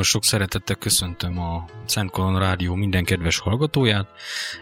[0.00, 4.08] Nagyon sok szeretettel köszöntöm a Szent Kolon Rádió minden kedves hallgatóját.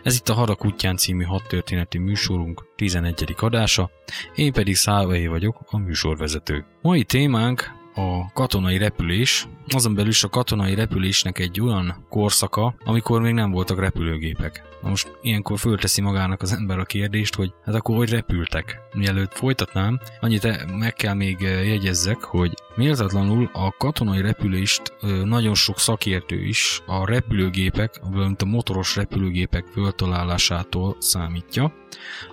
[0.03, 3.35] Ez itt a Harak útján című hat történeti műsorunk 11.
[3.37, 3.91] adása.
[4.35, 6.65] Én pedig Szálvai vagyok, a műsorvezető.
[6.83, 13.21] Mai témánk a katonai repülés, azon belül is a katonai repülésnek egy olyan korszaka, amikor
[13.21, 14.63] még nem voltak repülőgépek.
[14.83, 18.81] Na most ilyenkor fölteszi magának az ember a kérdést, hogy hát akkor hogy repültek?
[18.95, 24.83] Mielőtt folytatnám, annyit meg kell még jegyezzek, hogy méltatlanul a katonai repülést
[25.25, 31.73] nagyon sok szakértő is a repülőgépek, valamint a motoros repülőgépek föltalálásától számítja,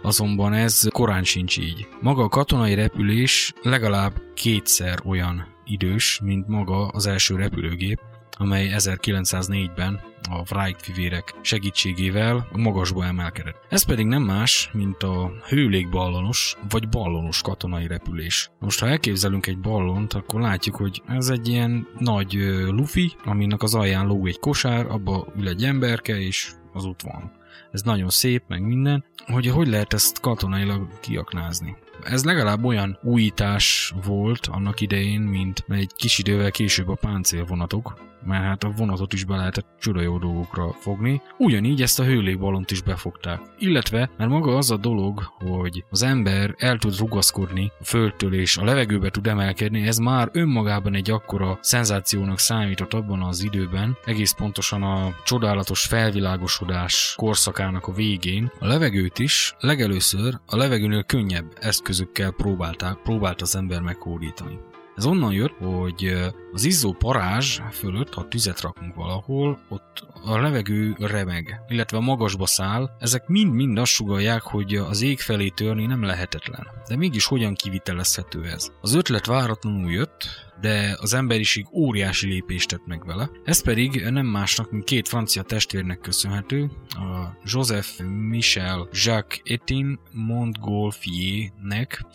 [0.02, 1.88] azonban ez korán sincs így.
[2.02, 8.00] Maga a katonai repülés legalább kétszer olyan idős, mint maga az első repülőgép,
[8.38, 10.00] amely 1904-ben
[10.30, 13.66] a Wright fivérek segítségével magasba emelkedett.
[13.70, 18.50] Ez pedig nem más, mint a hőlégballonos vagy ballonos katonai repülés.
[18.60, 22.34] Most ha elképzelünk egy ballont, akkor látjuk, hogy ez egy ilyen nagy
[22.68, 27.32] lufi, aminek az alján lóg egy kosár, abba ül egy emberke, és az út van.
[27.72, 29.06] Ez nagyon szép, meg minden.
[29.26, 31.76] Hogy hogy lehet ezt katonailag kiaknázni?
[32.04, 38.44] Ez legalább olyan újítás volt annak idején, mint egy kis idővel később a páncélvonatok, mert
[38.44, 41.22] hát a vonatot is be lehetett csuda jó dolgokra fogni.
[41.38, 43.40] Ugyanígy ezt a hőlékbalont is befogták.
[43.58, 48.58] Illetve, mert maga az a dolog, hogy az ember el tud rugaszkodni a földtől és
[48.58, 54.32] a levegőbe tud emelkedni, ez már önmagában egy akkora szenzációnak számított abban az időben, egész
[54.32, 58.52] pontosan a csodálatos felvilágosodás korszakának a végén.
[58.60, 64.60] A levegőt is legelőször a levegőnél könnyebb eszközökkel próbálták, próbált az ember meghódítani.
[64.96, 66.14] Ez onnan jött, hogy
[66.54, 72.96] az izzó parázs fölött, ha tüzet rakunk valahol, ott a levegő remeg, illetve magasba száll.
[73.00, 76.68] Ezek mind-mind azt sugalják, hogy az ég felé törni nem lehetetlen.
[76.88, 78.72] De mégis hogyan kivitelezhető ez?
[78.82, 80.28] Az ötlet váratlanul jött,
[80.62, 83.30] de az emberiség óriási lépést tett meg vele.
[83.44, 92.06] Ez pedig nem másnak, mint két francia testvérnek köszönhető, a Joseph Michel Jacques Etienne Montgolfier-nek,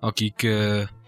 [0.00, 0.46] akik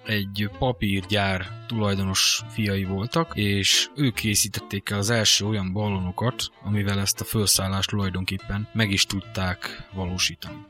[0.06, 7.20] egy papírgyár tulajdonos fiai voltak, és ők készítették el az első olyan ballonokat, amivel ezt
[7.20, 10.64] a felszállást tulajdonképpen meg is tudták valósítani.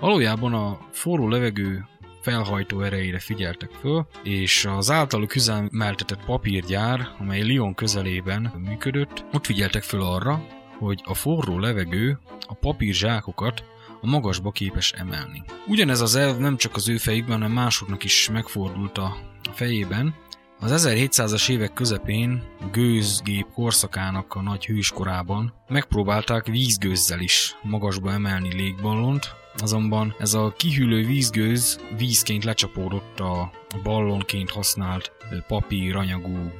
[0.00, 1.86] Valójában a forró levegő
[2.20, 9.82] felhajtó erejére figyeltek föl, és az általuk üzemeltetett papírgyár, amely Lyon közelében működött, ott figyeltek
[9.82, 10.46] föl arra,
[10.78, 13.64] hogy a forró levegő a papírzsákokat
[14.00, 15.42] a magasba képes emelni.
[15.66, 19.16] Ugyanez az elv nem csak az ő fejükben, hanem másoknak is megfordult a
[19.52, 20.14] fejében,
[20.60, 29.34] az 1700-as évek közepén gőzgép korszakának a nagy hőskorában megpróbálták vízgőzzel is magasba emelni légballont,
[29.58, 33.50] azonban ez a kihűlő vízgőz vízként lecsapódott a
[33.82, 35.12] ballonként használt
[35.46, 36.52] papíranyagú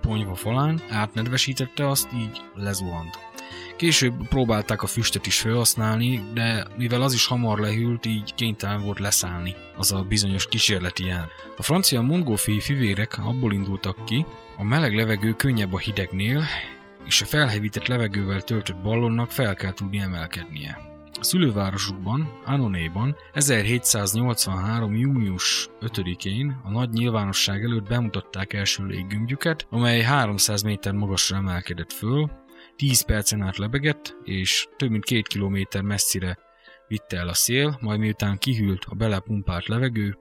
[0.00, 3.18] ponyva falán, átnedvesítette azt, így lezuhant.
[3.76, 8.98] Később próbálták a füstöt is felhasználni, de mivel az is hamar lehűlt, így kénytelen volt
[8.98, 11.30] leszállni az a bizonyos kísérleti jel.
[11.56, 14.26] A francia mongolfi fivérek abból indultak ki,
[14.56, 16.44] a meleg levegő könnyebb a hidegnél,
[17.06, 20.90] és a felhevített levegővel töltött ballonnak fel kell tudni emelkednie.
[21.20, 24.96] A szülővárosukban, Anonéban 1783.
[24.96, 32.30] június 5-én a nagy nyilvánosság előtt bemutatták első léggömbjüket, amely 300 méter magasra emelkedett föl,
[32.82, 36.38] 10 percen át lebegett, és több mint két kilométer messzire
[36.88, 40.18] vitte el a szél, majd miután kihűlt a belepumpált levegő,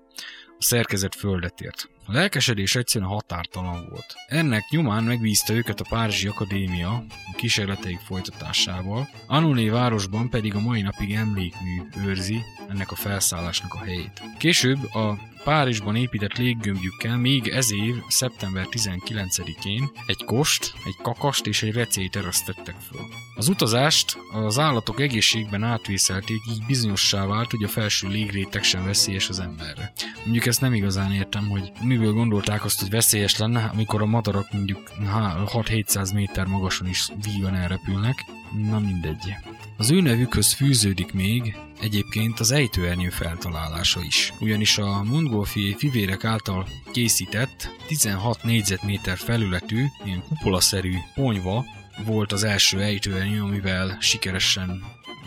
[0.58, 1.90] a szerkezet földet ért.
[2.12, 4.16] A lelkesedés egyszerűen határtalan volt.
[4.28, 6.90] Ennek nyomán megbízta őket a Párizsi Akadémia
[7.31, 13.84] a kísérleteik folytatásával, Anoné városban pedig a mai napig emlékmű őrzi ennek a felszállásnak a
[13.84, 14.22] helyét.
[14.38, 21.63] Később a Párizsban épített léggömbjükkel még ez év, szeptember 19-én egy kost, egy kakast és
[21.63, 23.02] egy recét eresztettek föl.
[23.36, 29.30] Az utazást az állatok egészségben átvészelték, így bizonyossá vált, hogy a felső légréteg sem veszélyes
[29.30, 29.94] az emberre.
[30.24, 34.51] Mondjuk ezt nem igazán értem, hogy miből gondolták azt, hogy veszélyes lenne, amikor a madarak
[34.51, 38.25] mondjuk 6-700 méter magason is vígan elrepülnek.
[38.69, 39.36] Na mindegy.
[39.77, 44.33] Az ő nevükhöz fűződik még egyébként az ejtőernyő feltalálása is.
[44.39, 51.65] Ugyanis a mongolfi fivérek által készített 16 négyzetméter felületű, ilyen kupolaszerű ponyva
[52.06, 54.83] volt az első ejtőernyő, amivel sikeresen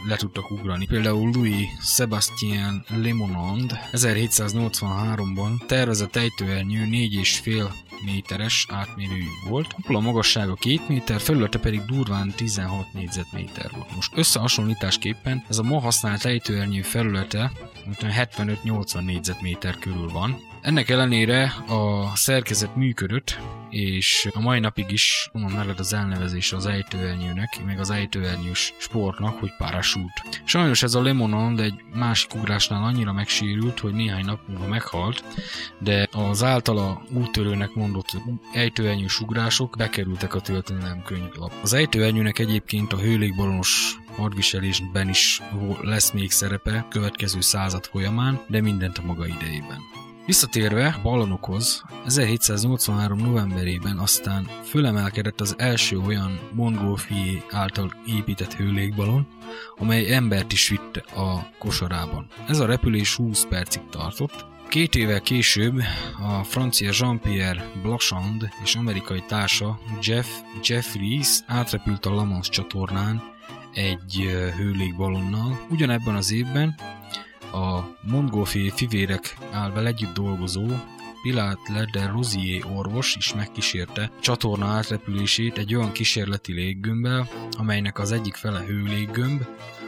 [0.07, 0.87] le tudtak ugrani.
[0.87, 7.71] Például Louis Sebastien Lemonand 1783-ban tervezett ejtőernyő 4,5
[8.05, 9.73] méteres átmérőjű volt.
[9.73, 13.95] Kupola magassága 2 méter, felülete pedig durván 16 négyzetméter volt.
[13.95, 17.53] Most összehasonlításképpen ez a ma használt ejtőernyő felülete
[18.01, 20.53] 75-80 négyzetméter körül van.
[20.65, 23.39] Ennek ellenére a szerkezet működött,
[23.71, 29.39] és a mai napig is onnan mellett az elnevezés az ejtőernyőnek, meg az ejtőernyős sportnak,
[29.39, 30.43] hogy parasút.
[30.45, 35.25] Sajnos ez a Lemonand egy másik ugrásnál annyira megsérült, hogy néhány nap múlva meghalt,
[35.79, 38.17] de az általa úttörőnek mondott
[38.53, 41.53] ejtőernyős ugrások bekerültek a történelem könyvlap.
[41.63, 45.43] Az ejtőernyőnek egyébként a hőlékbalonos hadviselésben is
[45.83, 50.04] lesz még szerepe következő század folyamán, de mindent a maga idejében.
[50.27, 53.19] Visszatérve ballonokhoz, 1783.
[53.19, 59.27] novemberében aztán fölemelkedett az első olyan Montgolfier által épített hőlékbalon,
[59.77, 62.27] amely embert is vitte a kosarában.
[62.49, 65.79] Ez a repülés 20 percig tartott, Két évvel később
[66.21, 70.27] a francia Jean-Pierre Blachand és amerikai társa Jeff
[70.63, 73.23] Jeffries átrepült a Lamans csatornán
[73.73, 75.67] egy hőlékbalonnal.
[75.71, 76.75] Ugyanebben az évben
[77.55, 80.67] a mongolfi fivérek által együtt dolgozó
[81.23, 88.35] Pilát Ledder Rosier orvos is megkísérte csatorna átrepülését egy olyan kísérleti léggömbbel, amelynek az egyik
[88.35, 89.47] fele hőléggömb,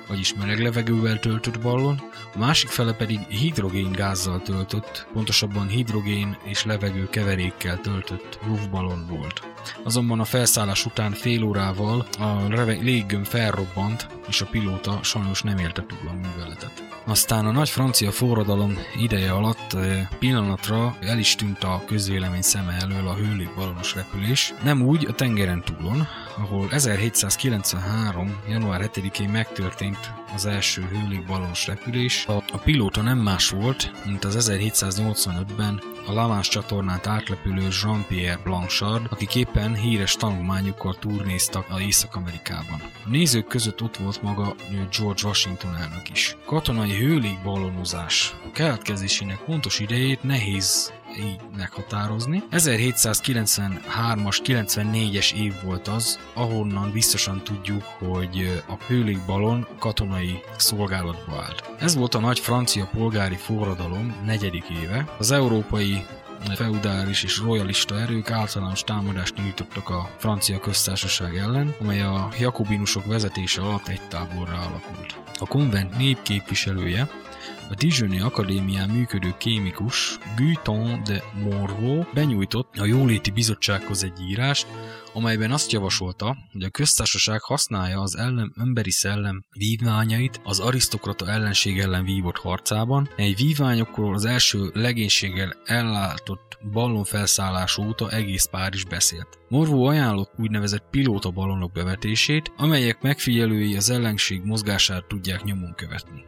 [0.09, 2.01] vagyis meleg levegővel töltött ballon,
[2.35, 9.43] a másik fele pedig hidrogén gázzal töltött, pontosabban hidrogén és levegő keverékkel töltött luftballon volt.
[9.85, 15.85] azonban a felszállás után fél órával a léggömb felrobbant, és a pilóta sajnos nem élte
[15.87, 16.85] túl a műveletet.
[17.07, 19.77] Aztán a nagy francia forradalom ideje alatt
[20.19, 25.63] pillanatra el is tűnt a közvélemény szeme elől a hőlégbalonos repülés, nem úgy a tengeren
[25.65, 28.41] túlon, ahol 1793.
[28.49, 32.27] január 7-én megtörtént az első hőlégbalonos repülés.
[32.27, 39.35] A, pilóta nem más volt, mint az 1785-ben a Lavans csatornát átlepülő Jean-Pierre Blanchard, akik
[39.35, 42.81] éppen híres tanulmányukkal turnéztak a Észak-Amerikában.
[43.05, 44.55] A nézők között ott volt maga
[44.99, 46.37] George Washington elnök is.
[46.47, 52.43] Katonai hőlégballonozás keletkezésének pontos idejét nehéz így meghatározni.
[52.51, 61.71] 1793-as, 94-es év volt az, ahonnan biztosan tudjuk, hogy a hőlégballon katonai szolgálatba állt.
[61.79, 65.15] Ez volt a nagy francia polgári forradalom negyedik éve.
[65.19, 66.05] Az európai
[66.55, 73.63] feudális és royalista erők általános támadást nyújtottak a francia köztársaság ellen, amely a jakobinusok vezetése
[73.63, 75.17] alatt egy táborra alakult.
[75.39, 77.09] A konvent népképviselője,
[77.71, 84.67] a Dijoni Akadémián működő kémikus Guiton de Morvaux benyújtott a Jóléti Bizottsághoz egy írást,
[85.13, 91.79] amelyben azt javasolta, hogy a köztársaság használja az ellen, emberi szellem vívmányait az arisztokrata ellenség
[91.79, 99.39] ellen vívott harcában, egy vívmányokról az első legénységgel ellátott ballonfelszállás óta egész Párizs beszélt.
[99.49, 106.25] Morvó ajánlott úgynevezett pilóta ballonok bevetését, amelyek megfigyelői az ellenség mozgását tudják nyomon követni.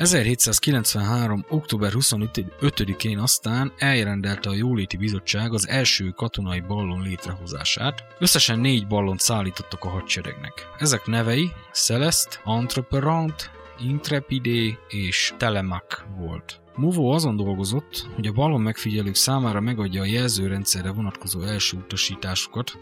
[0.00, 1.44] 1793.
[1.48, 8.04] október 25-én aztán elrendelte a Jóléti Bizottság az első katonai ballon létrehozását.
[8.18, 10.52] Összesen négy ballont szállítottak a hadseregnek.
[10.78, 16.60] Ezek nevei Celeste, Entreprenant, Intrepidé és Telemac volt.
[16.74, 22.78] Movo azon dolgozott, hogy a ballon megfigyelők számára megadja a jelzőrendszerre vonatkozó első utasításokat,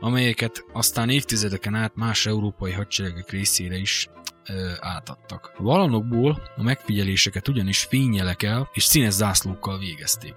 [0.00, 4.08] amelyeket aztán évtizedeken át más európai hadseregek részére is
[4.48, 5.52] ö, átadtak.
[5.58, 10.34] A ballonokból a megfigyeléseket ugyanis fényjelekkel és színes zászlókkal végezték.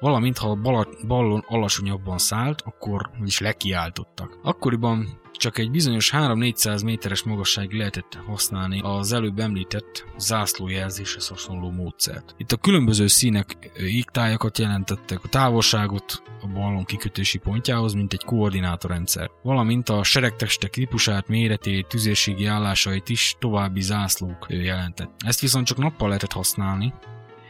[0.00, 0.60] Valamint ha a
[1.06, 4.38] ballon alacsonyabban szállt, akkor is lekiáltottak.
[4.42, 12.34] Akkoriban csak egy bizonyos 3-400 méteres magasságig lehetett használni az előbb említett zászlójelzéshez hasonló módszert.
[12.36, 19.30] Itt a különböző színek égtájakat jelentettek, a távolságot a ballon kikötési pontjához, mint egy koordinátorrendszer,
[19.42, 25.10] valamint a seregtestek típusát, méretét, tüzérségi állásait is további zászlók jelentett.
[25.18, 26.94] Ezt viszont csak nappal lehetett használni,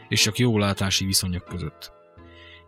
[0.07, 1.99] és csak jó látási viszonyok között.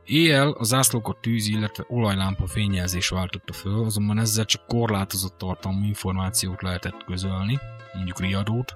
[0.06, 6.62] Éjjel a zászlókat tűz, illetve olajlámpa fényjelzés váltotta föl, azonban ezzel csak korlátozott tartalmú információt
[6.62, 7.60] lehetett közölni,
[7.94, 8.76] mondjuk riadót,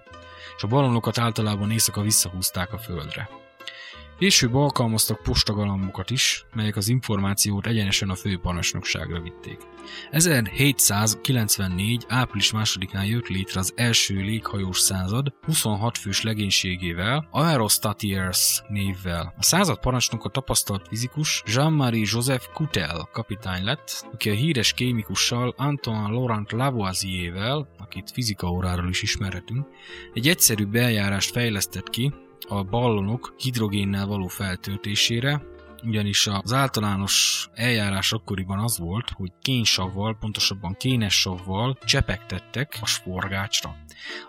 [0.57, 3.29] és a balonokat általában éjszaka visszahúzták a földre.
[4.19, 9.59] Később alkalmaztak postagalambokat is, melyek az információt egyenesen a főparancsnokságra vitték.
[10.11, 12.05] 1794.
[12.07, 19.33] április 2-án jött létre az első léghajós század 26 fős legénységével, Aerostatiers névvel.
[19.37, 26.09] A század parancsnoka tapasztalt fizikus Jean-Marie Joseph Coutel kapitány lett, aki a híres kémikussal Antoine
[26.09, 29.67] Laurent Lavoisiervel, akit fizika óráról is ismerhetünk,
[30.13, 32.13] egy egyszerű beljárást fejlesztett ki,
[32.47, 35.41] a ballonok hidrogénnel való feltöltésére,
[35.83, 43.75] ugyanis az általános eljárás akkoriban az volt, hogy kénsavval, pontosabban kénessavval csepegtettek a sporgácsra.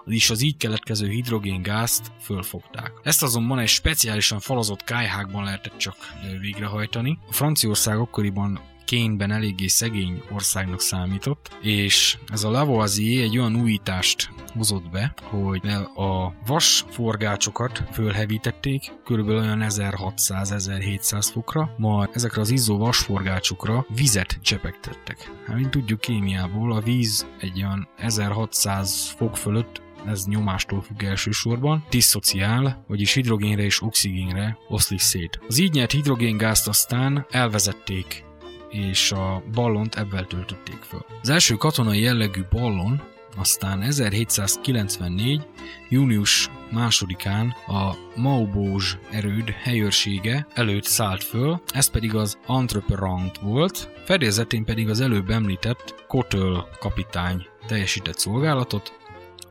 [0.04, 2.92] És az így keletkező hidrogéngázt fölfogták.
[3.02, 5.96] Ezt azonban egy speciálisan falazott kájhákban lehetett csak
[6.40, 7.18] végrehajtani.
[7.28, 14.30] A Franciaország akkoriban Kénben eléggé szegény országnak számított, és ez a Lavoisier egy olyan újítást
[14.54, 15.60] hozott be, hogy
[15.94, 25.32] a vas forgácsokat fölhevítették, körülbelül olyan 1600-1700 fokra, majd ezekre az izzó vasforgácsokra vizet csepegtettek.
[25.46, 31.84] Hát, mint tudjuk kémiából, a víz egy olyan 1600 fok fölött ez nyomástól függ elsősorban,
[31.90, 35.40] diszociál, vagyis hidrogénre és oxigénre oszlik szét.
[35.48, 38.26] Az így nyert hidrogéngázt aztán elvezették
[38.70, 41.04] és a ballont ebben töltötték föl.
[41.22, 43.02] Az első katonai jellegű ballon
[43.36, 45.46] aztán 1794.
[45.88, 54.64] június másodikán a Maubózs erőd helyőrsége előtt szállt föl, ez pedig az Entreprenant volt, fedélzetén
[54.64, 58.97] pedig az előbb említett Kotöl kapitány teljesített szolgálatot,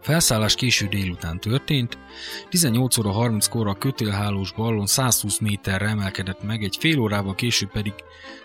[0.07, 1.97] Felszállás késő délután történt,
[2.49, 7.93] 18 óra 30-kor a kötélhálós ballon 120 méterre emelkedett meg, egy fél órával később pedig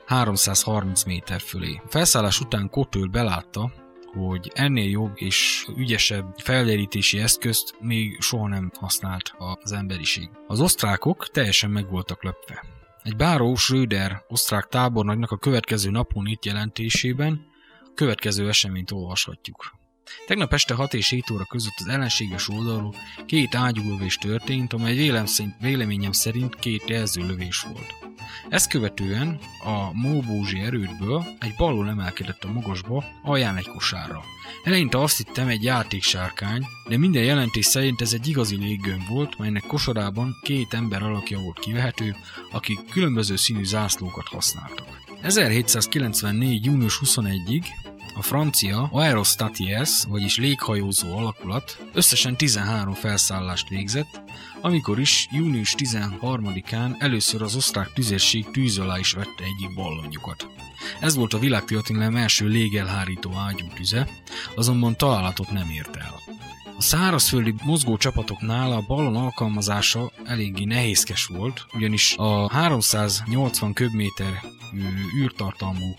[0.07, 1.81] 330 méter fölé.
[1.89, 3.73] Felszállás után Kotöl belátta,
[4.13, 10.31] hogy ennél jobb és ügyesebb felderítési eszközt még soha nem használt az emberiség.
[10.47, 12.65] Az osztrákok teljesen meg voltak löpve.
[13.03, 17.47] Egy Báró Schröder osztrák tábornagynak a következő napon itt jelentésében
[17.95, 19.81] következő eseményt olvashatjuk.
[20.27, 22.95] Tegnap este 6 és 7 óra között az ellenséges oldalról
[23.27, 25.13] két ágyúlövés történt, amely
[25.61, 27.95] véleményem szerint két jelzőlövés volt.
[28.49, 34.23] Ezt követően a Móbózsi erődből egy ballon emelkedett a magasba, alján egy kosárra.
[34.65, 39.63] Eleinte azt hittem egy játéksárkány, de minden jelentés szerint ez egy igazi léggömb volt, melynek
[39.63, 42.17] kosarában két ember alakja volt kivehető,
[42.51, 44.87] akik különböző színű zászlókat használtak.
[45.23, 46.65] 1794.
[46.65, 47.65] június 21-ig
[48.15, 54.21] a francia Aerostatiers, vagyis léghajózó alakulat összesen 13 felszállást végzett,
[54.61, 60.47] amikor is június 13-án először az osztrák tüzérség tűz alá is vette egyik ballonjukat.
[61.01, 64.09] Ez volt a világtörténelem első légelhárító ágyú tüze,
[64.57, 66.21] azonban találatot nem ért el.
[66.77, 74.41] A szárazföldi mozgó csapatoknál a ballon alkalmazása eléggé nehézkes volt, ugyanis a 380 köbméter
[75.17, 75.95] űrtartalmú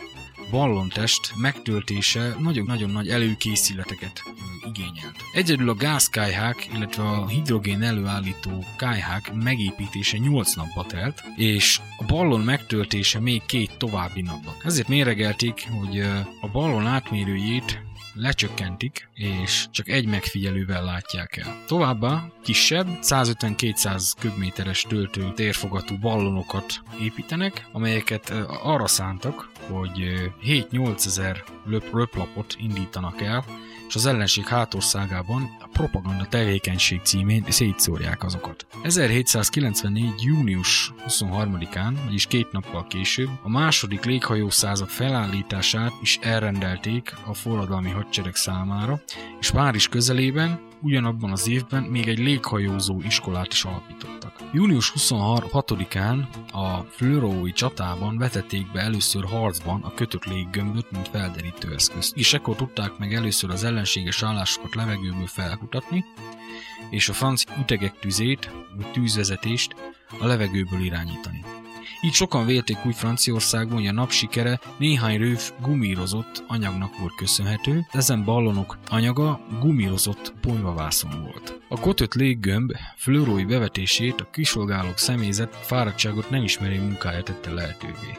[0.54, 4.24] ballontest megtöltése nagyon-nagyon nagy előkészületeket
[4.68, 5.16] igényelt.
[5.34, 12.42] Egyedül a gázkájhák, illetve a hidrogén előállító kájhák megépítése 8 napba telt, és a ballon
[12.42, 14.56] megtöltése még két további napba.
[14.64, 16.00] Ezért méregelték, hogy
[16.42, 17.82] a ballon átmérőjét
[18.14, 21.64] lecsökkentik, és csak egy megfigyelővel látják el.
[21.68, 28.30] Továbbá kisebb, 150-200 köbméteres töltő térfogatú ballonokat építenek, amelyeket
[28.64, 33.46] arra szántak, hogy 7-8 ezer löp, löplapot indítanak el,
[33.88, 38.65] és az ellenség hátországában a propaganda tevékenység címén szétszórják azokat.
[38.84, 40.24] 1794.
[40.24, 48.36] június 23-án, vagyis két nappal később, a második léghajószázad felállítását is elrendelték a forradalmi hadsereg
[48.36, 49.01] számára,
[49.39, 54.34] és Párizs közelében ugyanabban az évben még egy léghajózó iskolát is alapítottak.
[54.52, 62.18] Június 26-án a Fleurói csatában vetették be először harcban a kötött léggömböt, mint felderítő eszközt.
[62.18, 66.06] És ekkor tudták meg először az ellenséges állásokat levegőből felkutatni,
[66.89, 69.76] és a francia ütegek tüzét, vagy tűzvezetést
[70.19, 71.43] a levegőből irányítani.
[72.06, 77.86] Így sokan vélték úgy Franciaországban, hogy a nap sikere néhány röv gumírozott anyagnak volt köszönhető,
[77.92, 81.60] ezen ballonok anyaga gumírozott ponyvavászon volt.
[81.70, 88.18] A kötött léggömb fluorói bevetését a kisolgálók személyzet fáradtságot nem ismerő munkája tette lehetővé.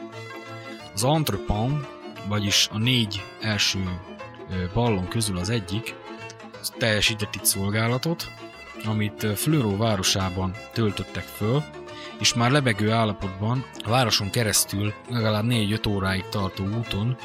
[0.93, 1.87] Az Entrepont,
[2.27, 3.99] vagyis a négy első
[4.73, 5.95] ballon közül az egyik,
[6.77, 8.31] teljesített itt szolgálatot,
[8.85, 11.63] amit Fleuró városában töltöttek föl,
[12.19, 17.17] és már lebegő állapotban a városon keresztül legalább 4-5 óráig tartó úton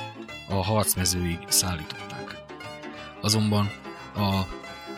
[0.49, 2.37] a harcmezőig szállították.
[3.21, 3.71] Azonban
[4.17, 4.41] a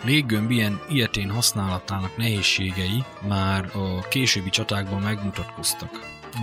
[0.05, 0.50] léggömb
[0.88, 6.00] ilyetén használatának nehézségei már a későbbi csatákban megmutatkoztak.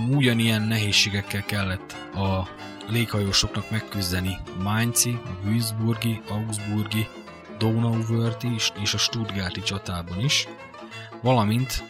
[0.09, 2.47] Ugyanilyen nehézségekkel kellett a
[2.87, 7.07] léghajósoknak megküzdeni a Mainzi, a Würzburgi, Augsburgi,
[7.57, 10.47] Donauwörthi és a Stuttgarti csatában is,
[11.21, 11.83] valamint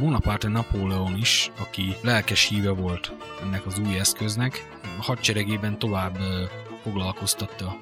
[0.00, 4.68] Bonaparte Napóleon is, aki lelkes híve volt ennek az új eszköznek,
[4.98, 6.18] hadseregében tovább
[6.82, 7.76] foglalkoztatta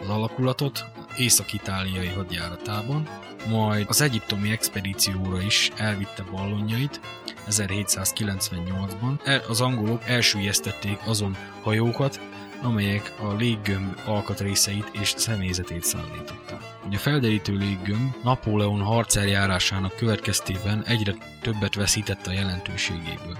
[0.00, 0.84] az alakulatot
[1.16, 3.08] észak-itáliai hadjáratában,
[3.48, 7.00] majd az egyiptomi expedícióra is elvitte ballonjait
[7.48, 9.26] 1798-ban.
[9.26, 12.20] E, az angolok elsüllyesztették azon hajókat,
[12.62, 16.73] amelyek a léggömb alkatrészeit és személyzetét szállították.
[16.92, 23.38] A felderítő léggömb Napóleon harceljárásának következtében egyre többet veszítette a jelentőségéből.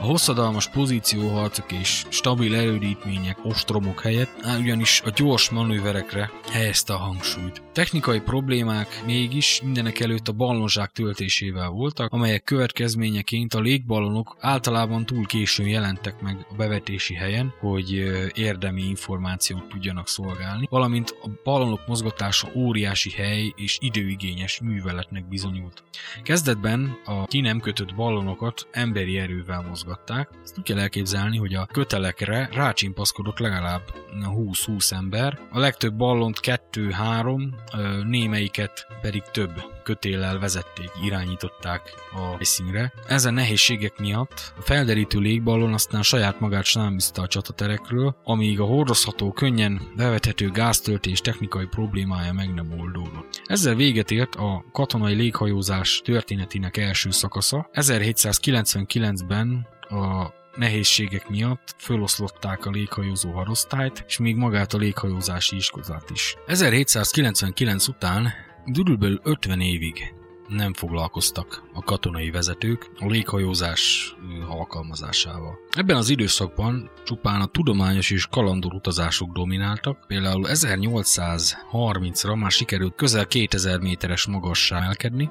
[0.00, 7.62] A hosszadalmas pozícióharcok és stabil erődítmények, ostromok helyett ugyanis a gyors manőverekre helyezte a hangsúlyt.
[7.78, 15.26] Technikai problémák mégis mindenek előtt a ballonzsák töltésével voltak, amelyek következményeként a légballonok általában túl
[15.26, 17.90] későn jelentek meg a bevetési helyen, hogy
[18.34, 25.82] érdemi információt tudjanak szolgálni, valamint a ballonok mozgatása óriási hely és időigényes műveletnek bizonyult.
[26.22, 30.30] Kezdetben a ki nem kötött ballonokat emberi erővel mozgatták.
[30.42, 33.82] Ezt úgy kell elképzelni, hogy a kötelekre rácsimpaszkodott legalább
[34.24, 37.66] 20-20 ember, a legtöbb ballont 2-3,
[38.06, 42.92] némelyiket pedig több kötéllel vezették, irányították a helyszínre.
[43.06, 49.32] Ezen nehézségek miatt a felderítő légballon aztán saját magát sámizta a csataterekről, amíg a hordozható,
[49.32, 53.42] könnyen bevethető gáztöltés technikai problémája meg nem oldódott.
[53.44, 57.68] Ezzel véget ért a katonai léghajózás történetének első szakasza.
[57.72, 66.36] 1799-ben a nehézségek miatt föloszlották a léghajózó harosztályt, és még magát a léghajózási iskolát is.
[66.46, 68.32] 1799 után
[68.72, 70.14] körülbelül 50 évig
[70.48, 74.14] nem foglalkoztak a katonai vezetők a léghajózás
[74.48, 75.58] alkalmazásával.
[75.70, 83.26] Ebben az időszakban csupán a tudományos és kalandor utazások domináltak, például 1830-ra már sikerült közel
[83.26, 85.30] 2000 méteres magassá elkedni,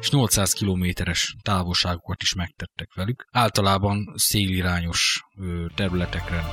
[0.00, 5.20] és 800 kilométeres távolságokat is megtettek velük, általában szélirányos
[5.74, 6.44] területekre.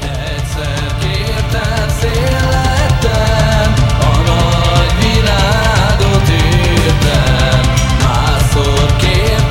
[0.00, 9.45] Egyszer kértem, szél lettem, a nagy világot értem, másszor kértem,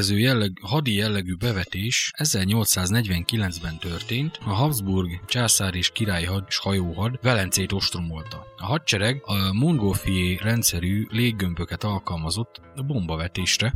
[0.00, 7.72] következő jelleg, hadi jellegű bevetés 1849-ben történt, a Habsburg császár és királyhad és hajóhad Velencét
[7.72, 8.46] ostromolta.
[8.56, 13.72] A hadsereg a Montgolfier rendszerű léggömböket alkalmazott a bombavetésre,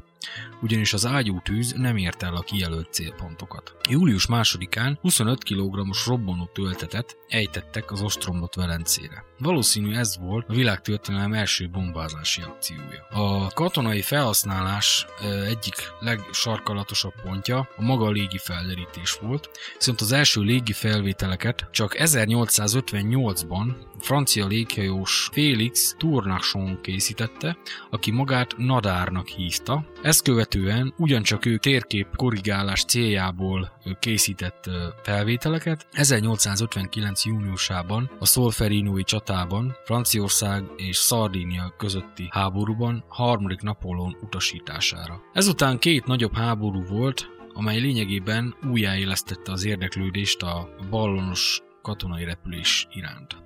[0.64, 3.76] ugyanis az ágyú tűz nem ért el a kijelölt célpontokat.
[3.88, 9.24] Július másodikán 25 kg-os robbanó töltetet ejtettek az ostromlott Velencére.
[9.38, 13.06] Valószínű ez volt a világtörténelem első bombázási akciója.
[13.10, 15.06] A katonai felhasználás
[15.46, 21.94] egyik legsarkalatosabb pontja a maga a légi felderítés volt, viszont az első légi felvételeket csak
[21.98, 27.56] 1858-ban francia léghajós Félix Tournachon készítette,
[27.90, 29.86] aki magát Nadárnak hívta.
[30.02, 30.52] Ezt követően
[30.96, 34.70] ugyancsak ő térkép korrigálás céljából készített
[35.02, 35.86] felvételeket.
[35.92, 37.24] 1859.
[37.24, 45.20] júniusában a Solferinoi csatában Franciaország és Szardínia közötti háborúban harmadik Napóleon utasítására.
[45.32, 53.42] Ezután két nagyobb háború volt, amely lényegében újjáélesztette az érdeklődést a ballonos katonai repülés iránt.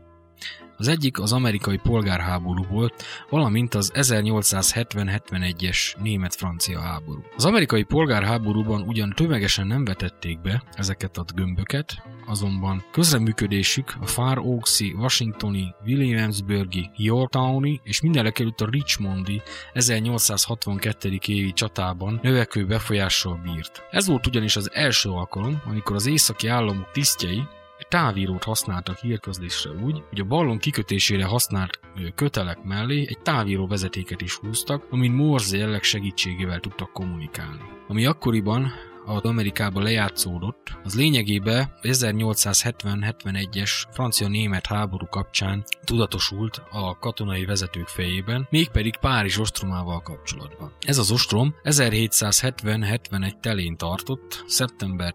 [0.81, 7.23] Az egyik az amerikai polgárháború volt, valamint az 1870-71-es német-francia háború.
[7.37, 14.39] Az amerikai polgárháborúban ugyan tömegesen nem vetették be ezeket a gömböket, azonban közreműködésük a Far
[14.39, 21.19] Oaks-i, Washingtoni, Williamsburgi, Yorktowni és mindenek előtt a Richmondi 1862.
[21.27, 23.83] évi csatában növekvő befolyással bírt.
[23.91, 27.43] Ez volt ugyanis az első alkalom, amikor az északi államok tisztjei
[27.89, 31.81] távírót használtak hírközlésre úgy, hogy a ballon kikötésére használt
[32.15, 37.63] kötelek mellé egy távíró vezetéket is húztak, amin Morse jelleg segítségével tudtak kommunikálni.
[37.89, 38.73] Ami akkoriban
[39.09, 48.97] az Amerikában lejátszódott, az lényegében 1870-71-es francia-német háború kapcsán tudatosult a katonai vezetők fejében, mégpedig
[48.97, 50.73] Párizs ostromával kapcsolatban.
[50.81, 55.15] Ez az ostrom 1770-71 telén tartott, szeptember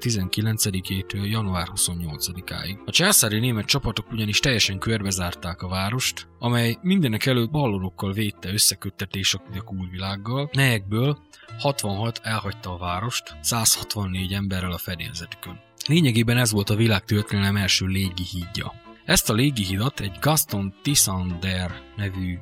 [0.00, 2.84] 19-től január 28-áig.
[2.84, 9.34] A császári német csapatok ugyanis teljesen körbezárták a várost, amely mindenek előtt ballonokkal védte összeköttetés
[9.34, 11.18] a külvilággal, melyekből
[11.58, 15.60] 66 elhagyta a várost, 164 emberrel a fedélzetükön.
[15.86, 18.72] Lényegében ez volt a világ történelem első légi hídja.
[19.04, 22.38] Ezt a légihidat egy Gaston Tissander nevű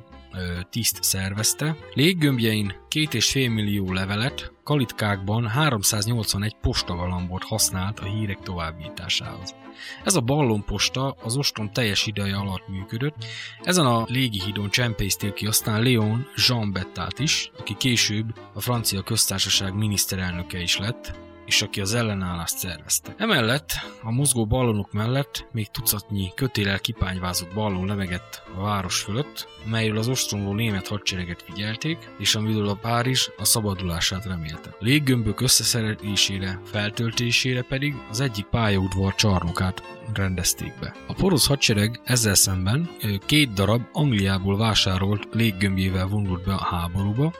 [0.69, 1.75] tiszt szervezte.
[1.93, 9.55] Léggömbjein két és fél millió levelet, kalitkákban 381 postagalambot használt a hírek továbbításához.
[10.03, 13.15] Ez a ballonposta az ostrom teljes ideje alatt működött.
[13.61, 19.73] Ezen a légihídon csempészték ki aztán Léon Jean Bettát is, aki később a francia köztársaság
[19.75, 21.13] miniszterelnöke is lett,
[21.45, 23.15] és aki az ellenállást szervezte.
[23.17, 29.97] Emellett a mozgó ballonok mellett még tucatnyi kötélel kipányvázott ballon lemegett a város fölött, melyről
[29.97, 34.75] az ostromló német hadsereget figyelték, és amiről a Párizs a szabadulását remélte.
[34.79, 40.95] Léggömbök összeszerelésére, feltöltésére pedig az egyik pályaudvar csarnokát rendezték be.
[41.07, 42.89] A porosz hadsereg ezzel szemben
[43.25, 47.33] két darab Angliából vásárolt léggömbjével vonult be a háborúba,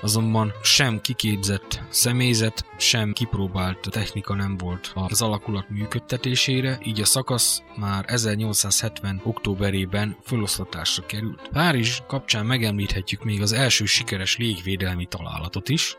[0.00, 3.12] azonban sem kiképzett személyzet, sem
[3.42, 9.20] kipróbált technika nem volt az alakulat működtetésére, így a szakasz már 1870.
[9.24, 11.48] októberében feloszlatásra került.
[11.52, 15.96] Párizs kapcsán megemlíthetjük még az első sikeres légvédelmi találatot is,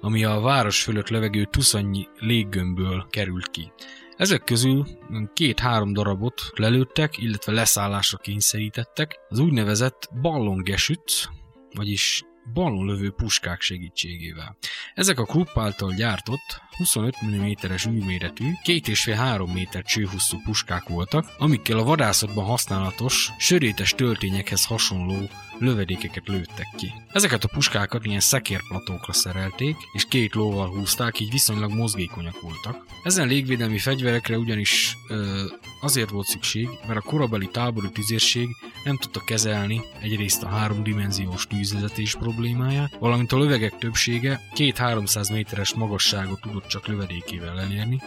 [0.00, 3.72] ami a város fölött levegő tuszannyi léggömbből került ki.
[4.16, 4.86] Ezek közül
[5.32, 11.28] két-három darabot lelőttek, illetve leszállásra kényszerítettek, az úgynevezett ballongesüt,
[11.74, 14.56] vagyis ballonlövő puskák segítségével.
[14.94, 21.84] Ezek a Krupp által gyártott 25 mm-es űrméretű, 2,5-3 méter csőhosszú puskák voltak, amikkel a
[21.84, 25.28] vadászatban használatos, sörétes töltényekhez hasonló
[25.60, 26.92] lövedékeket lőttek ki.
[27.12, 32.84] Ezeket a puskákat ilyen szekérplatókra szerelték, és két lóval húzták, így viszonylag mozgékonyak voltak.
[33.04, 35.44] Ezen légvédelmi fegyverekre ugyanis ö,
[35.80, 38.48] azért volt szükség, mert a korabeli tábori tüzérség
[38.84, 45.74] nem tudta kezelni egyrészt a háromdimenziós tűzvezetés problémáját, valamint a lövegek többsége két 300 méteres
[45.74, 48.00] magasságot tudott csak lövedékével elérni,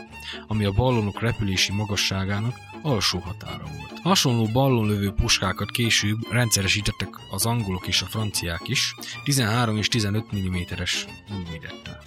[0.47, 3.99] ami a ballonok repülési magasságának alsó határa volt.
[4.03, 11.05] Hasonló ballonlövő puskákat később rendszeresítettek az angolok és a franciák is, 13 és 15 mm-es
[11.49, 12.03] mérettel.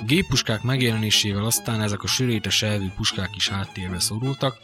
[0.00, 4.58] A géppuskák megjelenésével aztán ezek a sörétes elvű puskák is háttérbe szorultak,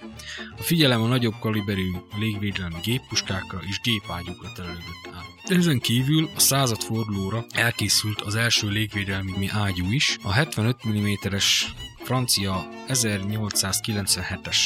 [0.59, 5.51] a figyelem a nagyobb kaliberű légvédelmi géppuskákra és gépágyúkra terelődött át.
[5.59, 11.75] Ezen kívül a századfordulóra elkészült az első légvédelmi ágyú is, a 75 mm-es
[12.07, 14.59] francia 1897-es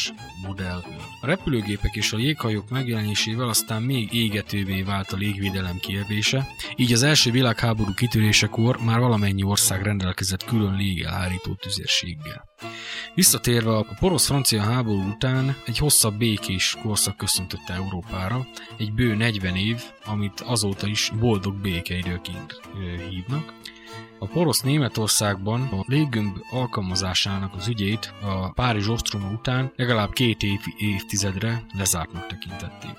[0.46, 0.83] modell.
[1.20, 7.03] A repülőgépek és a jéghajók megjelenésével aztán még égetővé vált a légvédelem kérdése, így az
[7.03, 12.48] első világháború kitörésekor már valamennyi ország rendelkezett külön légelhárító tüzérséggel.
[13.14, 18.46] Visszatérve a porosz-francia háború után egy hosszabb békés korszak köszöntötte Európára,
[18.79, 22.61] egy bő 40 év, amit azóta is boldog békeidőként
[23.11, 23.53] hívnak,
[24.22, 30.61] a porosz Németországban a léggömb alkalmazásának az ügyét a Párizs ostroma után legalább két év,
[30.78, 32.96] évtizedre lezártnak tekintették.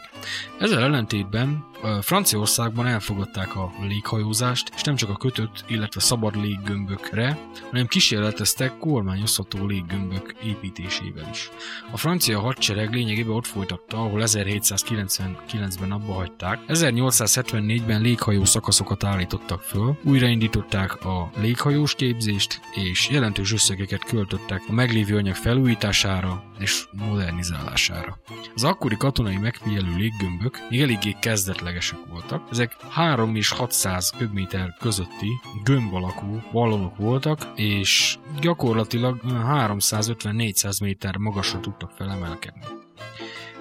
[0.59, 1.69] Ezzel ellentétben
[2.01, 7.37] Franciaországban elfogadták a léghajózást, és nem csak a kötött, illetve szabad léggömbökre,
[7.69, 11.49] hanem kísérleteztek kormányozható léggömbök építésével is.
[11.91, 16.59] A francia hadsereg lényegében ott folytatta, ahol 1799-ben abba hagyták.
[16.67, 25.17] 1874-ben léghajó szakaszokat állítottak föl, újraindították a léghajós képzést, és jelentős összegeket költöttek a meglévő
[25.17, 28.17] anyag felújítására és modernizálására.
[28.55, 32.47] Az akkori katonai megfigyelő léggömbök még eléggé kezdetlegesek voltak.
[32.51, 35.29] Ezek 3 és 600 köbméter közötti
[35.63, 42.80] gömb alakú ballonok voltak, és gyakorlatilag 350-400 méter magasra tudtak felemelkedni.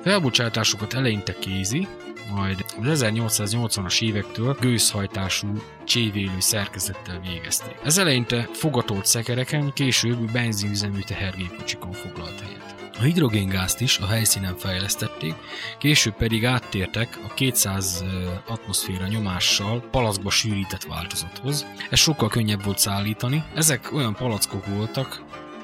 [0.02, 1.86] Felbocsátásukat eleinte kézi,
[2.34, 5.48] majd az 1880-as évektől gőzhajtású
[5.84, 7.76] csévélő szerkezettel végezték.
[7.84, 12.74] Ez eleinte fogatolt szekereken, később benzinüzemű tehergépkocsikon foglalt helyet.
[12.98, 15.34] A hidrogéngázt is a helyszínen fejlesztették,
[15.78, 18.04] később pedig áttértek a 200
[18.46, 21.66] atmoszféra nyomással palackba sűrített változathoz.
[21.90, 23.44] Ez sokkal könnyebb volt szállítani.
[23.54, 25.22] Ezek olyan palackok voltak,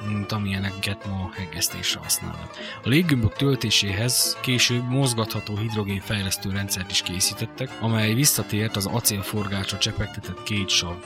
[0.08, 2.50] mint amilyeneket ma hegesztésre használnak.
[2.84, 10.42] A léggömbök töltéséhez később mozgatható hidrogén fejlesztő rendszert is készítettek, amely visszatért az acélforgácsra csepegtetett
[10.42, 10.96] két sav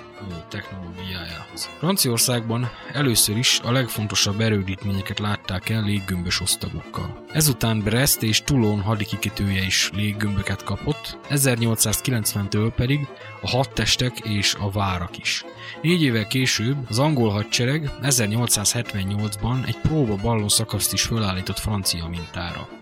[0.49, 1.69] technológiájához.
[1.79, 7.25] Franciaországban először is a legfontosabb erődítményeket látták el léggömbös osztagokkal.
[7.33, 13.07] Ezután Brest és Toulon hadikikötője is léggömböket kapott, 1890-től pedig
[13.41, 15.45] a hadtestek és a várak is.
[15.83, 22.80] Négy évvel később az angol hadsereg 1878-ban egy próba ballon szakaszt is fölállított francia mintára.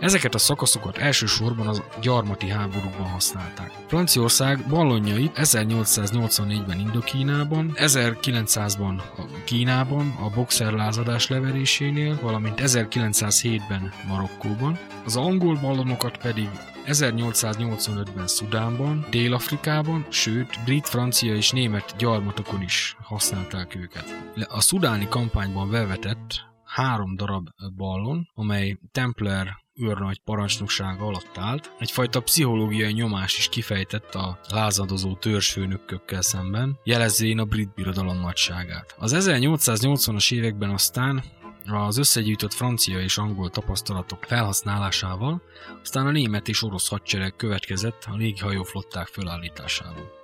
[0.00, 3.72] Ezeket a szakaszokat elsősorban a gyarmati háborúban használták.
[3.86, 9.02] Franciaország ballonjait 1884-ben Indokínában, 1900-ban
[9.44, 16.48] Kínában a boxer lázadás leverésénél, valamint 1907-ben Marokkóban, az angol ballonokat pedig
[16.86, 24.34] 1885-ben Szudánban, Dél-Afrikában, sőt, brit, francia és német gyarmatokon is használták őket.
[24.48, 29.48] A szudáni kampányban bevetett három darab ballon, amely Templar
[29.80, 37.44] őrnagy parancsnoksága alatt állt, egyfajta pszichológiai nyomás is kifejtett a lázadozó törzsfőnökkökkel szemben, jelezvén a
[37.44, 38.94] brit birodalom nagyságát.
[38.98, 41.24] Az 1880-as években aztán
[41.66, 45.42] az összegyűjtött francia és angol tapasztalatok felhasználásával,
[45.82, 50.18] aztán a német és orosz hadsereg következett a léghajóflották felállításával.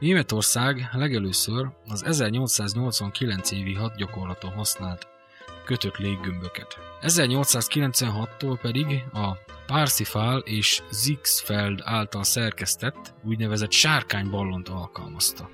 [0.00, 5.08] Németország legelőször az 1889 évi hadgyakorlaton használt
[5.66, 6.78] kötött léggömböket.
[7.02, 15.50] 1896-tól pedig a Parsifal és Zixfeld által szerkesztett úgynevezett sárkányballont alkalmazta.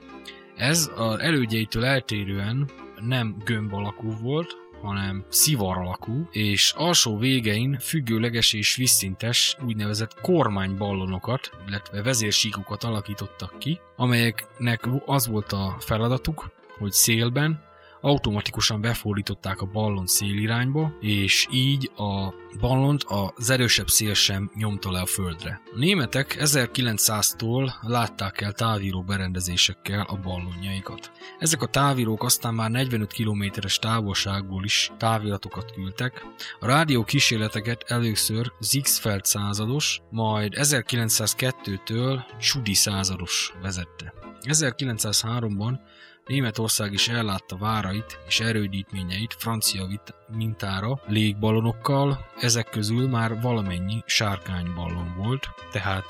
[0.57, 2.71] Ez az elődjeitől eltérően
[3.01, 11.51] nem gömb alakú volt, hanem szivar alakú, és alsó végein függőleges és vízszintes úgynevezett kormányballonokat,
[11.67, 17.71] illetve vezérsíkokat alakítottak ki, amelyeknek az volt a feladatuk, hogy szélben
[18.03, 25.01] automatikusan befordították a ballon szélirányba, és így a ballont az erősebb szél sem nyomta le
[25.01, 25.61] a földre.
[25.75, 31.11] A németek 1900-tól látták el távíró berendezésekkel a ballonjaikat.
[31.39, 36.27] Ezek a távírók aztán már 45 kilométeres távolságból is táviratokat küldtek.
[36.61, 44.13] A rádió kísérleteket először Zixfeld százados, majd 1902-től Csudi százados vezette.
[44.41, 45.79] 1903-ban
[46.27, 49.89] Németország is ellátta várait és erődítményeit francia
[50.37, 56.05] mintára légbalonokkal, ezek közül már valamennyi sárkányballon volt, tehát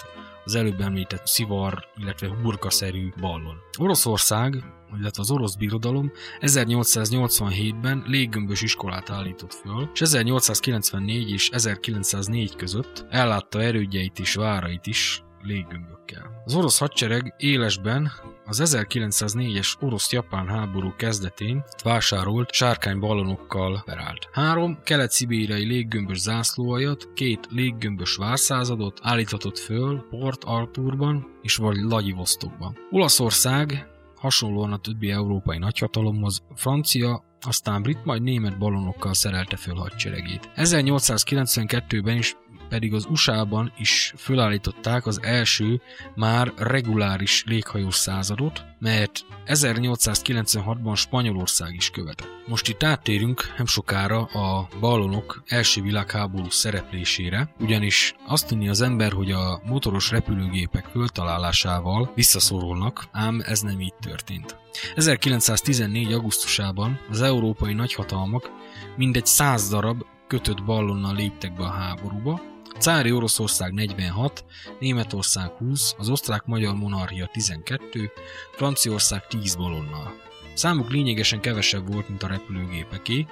[0.44, 3.56] az előbb említett szivar, illetve hurkaszerű ballon.
[3.78, 4.64] Oroszország,
[4.98, 13.62] illetve az orosz birodalom 1887-ben léggömbös iskolát állított föl, és 1894 és 1904 között ellátta
[13.62, 16.42] erődjeit és várait is léggömbökkel.
[16.44, 18.12] Az orosz hadsereg élesben
[18.44, 24.28] az 1904-es orosz-japán háború kezdetén vásárolt sárkánybalonokkal operált.
[24.32, 32.76] Három kelet-szibériai léggömbös zászlóajat, két léggömbös várszázadot állíthatott föl Port Arthurban és vagy Vladivostokban.
[32.90, 33.86] Olaszország
[34.16, 40.50] hasonlóan a többi európai nagyhatalomhoz francia aztán brit, majd német ballonokkal szerelte föl hadseregét.
[40.56, 42.36] 1892-ben is
[42.72, 45.80] pedig az USA-ban is fölállították az első
[46.14, 52.28] már reguláris léghajós századot, melyet 1896-ban Spanyolország is követett.
[52.46, 59.12] Most itt áttérünk nem sokára a ballonok első világháború szereplésére, ugyanis azt tudni az ember,
[59.12, 64.56] hogy a motoros repülőgépek föltalálásával visszaszorulnak, ám ez nem így történt.
[64.94, 66.12] 1914.
[66.12, 68.50] augusztusában az európai nagyhatalmak
[68.96, 72.51] mindegy száz darab kötött ballonnal léptek be a háborúba,
[72.82, 74.44] Cári Oroszország 46,
[74.80, 78.10] Németország 20, az osztrák-magyar monarchia 12,
[78.52, 80.14] Franciaország 10 balonnal.
[80.54, 83.26] Számuk lényegesen kevesebb volt, mint a repülőgépeké,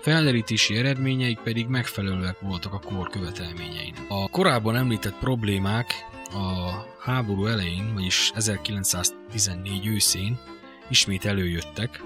[0.00, 4.04] felderítési eredményeik pedig megfelelőek voltak a kor követelményeinek.
[4.08, 6.70] A korábban említett problémák a
[7.00, 10.38] háború elején, vagyis 1914 őszén
[10.88, 12.02] ismét előjöttek,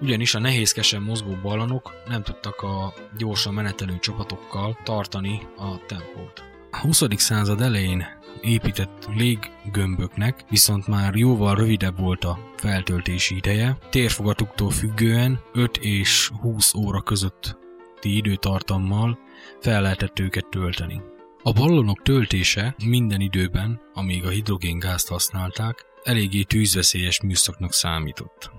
[0.00, 6.42] ugyanis a nehézkesen mozgó ballonok nem tudtak a gyorsan menetelő csapatokkal tartani a tempót.
[6.70, 7.02] A 20.
[7.16, 8.04] század elején
[8.40, 16.74] épített léggömböknek viszont már jóval rövidebb volt a feltöltési ideje, térfogatuktól függően 5 és 20
[16.74, 19.18] óra közötti időtartammal
[19.60, 21.00] fel lehetett őket tölteni.
[21.42, 28.50] A ballonok töltése minden időben, amíg a hidrogéngázt használták, eléggé tűzveszélyes műszaknak számított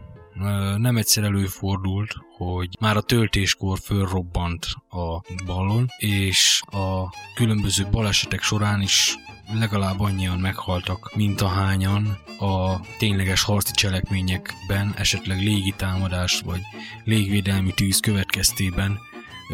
[0.77, 8.81] nem egyszer előfordult, hogy már a töltéskor fölrobbant a ballon, és a különböző balesetek során
[8.81, 9.15] is
[9.53, 16.61] legalább annyian meghaltak, mint ahányan a tényleges harci cselekményekben, esetleg légitámadás vagy
[17.03, 18.99] légvédelmi tűz következtében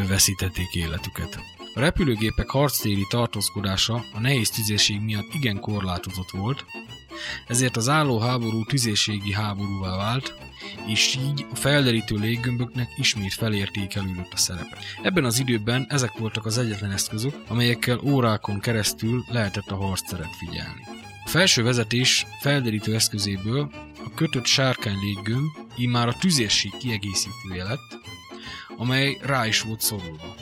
[0.08, 1.40] veszítették életüket.
[1.74, 6.66] A repülőgépek harctéri tartózkodása a nehéz tüzérség miatt igen korlátozott volt,
[7.48, 10.34] ezért az álló háború tüzérségi háborúvá vált,
[10.88, 14.78] és így a felderítő léggömböknek ismét felértékelődött a szerepe.
[15.04, 20.82] Ebben az időben ezek voltak az egyetlen eszközök, amelyekkel órákon keresztül lehetett a harcteret figyelni.
[21.26, 23.72] A felső vezetés felderítő eszközéből
[24.06, 28.00] a kötött sárkány léggömb immár a tüzérség kiegészítője lett,
[28.78, 30.36] amely rá is volt szorulva.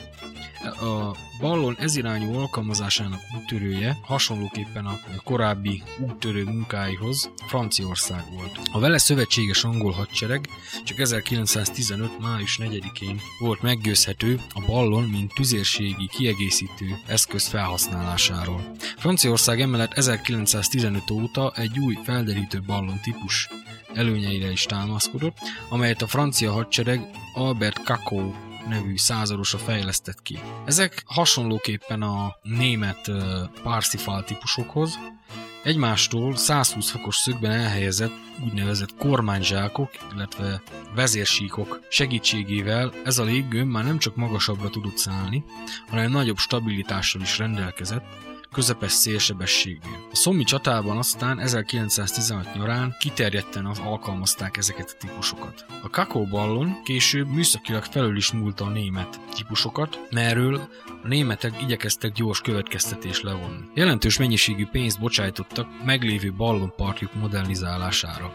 [0.62, 8.60] A ballon ezirányú alkalmazásának úttörője hasonlóképpen a korábbi úttörő munkáihoz Franciaország volt.
[8.72, 10.48] A vele szövetséges angol hadsereg
[10.84, 12.18] csak 1915.
[12.18, 18.72] május 4-én volt meggyőzhető a ballon, mint tüzérségi kiegészítő eszköz felhasználásáról.
[18.96, 23.48] Franciaország emellett 1915 óta egy új felderítő ballon típus
[23.94, 25.36] előnyeire is támaszkodott,
[25.68, 28.34] amelyet a francia hadsereg Albert Cacó
[28.68, 30.38] nevű századosa fejlesztett ki.
[30.64, 33.10] Ezek hasonlóképpen a német
[33.62, 34.98] Parsifal típusokhoz,
[35.62, 38.12] egymástól 120 fokos szögben elhelyezett
[38.44, 40.62] úgynevezett kormányzsákok, illetve
[40.94, 45.44] vezérsíkok segítségével ez a léggömb már nem csak magasabbra tudott szállni,
[45.88, 48.04] hanem nagyobb stabilitással is rendelkezett,
[48.52, 50.06] közepes szélsebességnél.
[50.12, 55.64] A szommi csatában aztán 1916 nyarán kiterjedten alkalmazták ezeket a típusokat.
[55.82, 60.68] A kakó ballon később műszakilag felül is múlta a német típusokat, merről
[61.02, 63.64] a németek igyekeztek gyors következtetés levonni.
[63.74, 68.32] Jelentős mennyiségű pénzt bocsájtottak meglévő ballonparkjuk modernizálására.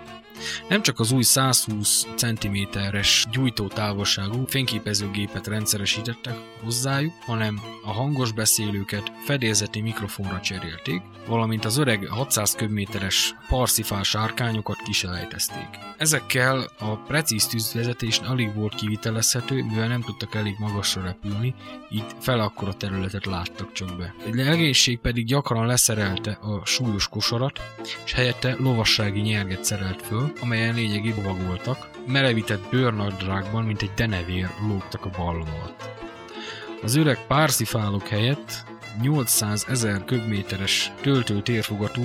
[0.70, 9.82] Nem csak az új 120 cm-es gyújtótávolságú fényképezőgépet rendszeresítettek hozzájuk, hanem a hangos beszélőket fedélzeti
[9.82, 15.68] mikrofonra cserélték, valamint az öreg 600 köbméteres parszifál sárkányokat kiselejtezték.
[15.98, 21.54] Ezekkel a precíz tűzvezetés alig volt kivitelezhető, mivel nem tudtak elég magasra repülni,
[21.92, 24.14] így fel akkora területet láttak csak be.
[24.26, 27.62] Egy legénység pedig gyakran leszerelte a súlyos kosarat,
[28.06, 31.14] és helyette lovassági nyerget szerelt föl, amelyen lényegi
[31.46, 35.90] voltak, merevített bőrnadrágban, mint egy denevér lógtak a ballon alatt.
[36.84, 38.66] Az öreg párszifálok helyett
[39.02, 42.02] 800 ezer köbméteres töltő térfogatú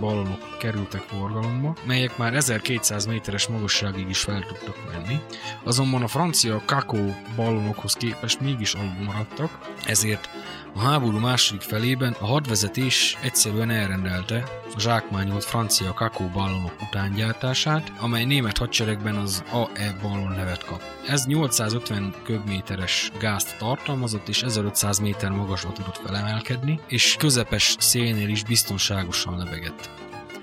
[0.00, 5.18] ballonok kerültek forgalomba, melyek már 1200 méteres magasságig is fel tudtak menni,
[5.64, 10.28] azonban a francia kakó ballonokhoz képest mégis alul maradtak, ezért
[10.74, 14.44] a háború második felében a hadvezetés egyszerűen elrendelte
[14.74, 20.82] a zsákmányolt francia kakó ballonok utángyártását, amely német hadseregben az AE ballon nevet kap.
[21.06, 28.44] Ez 850 köbméteres gázt tartalmazott, és 1500 méter magasra tudott felemelkedni, és közepes szélnél is
[28.44, 29.90] biztonságosan lebegett.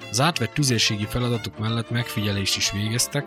[0.09, 3.25] Az átvett tüzérségi feladatok mellett megfigyelést is végeztek,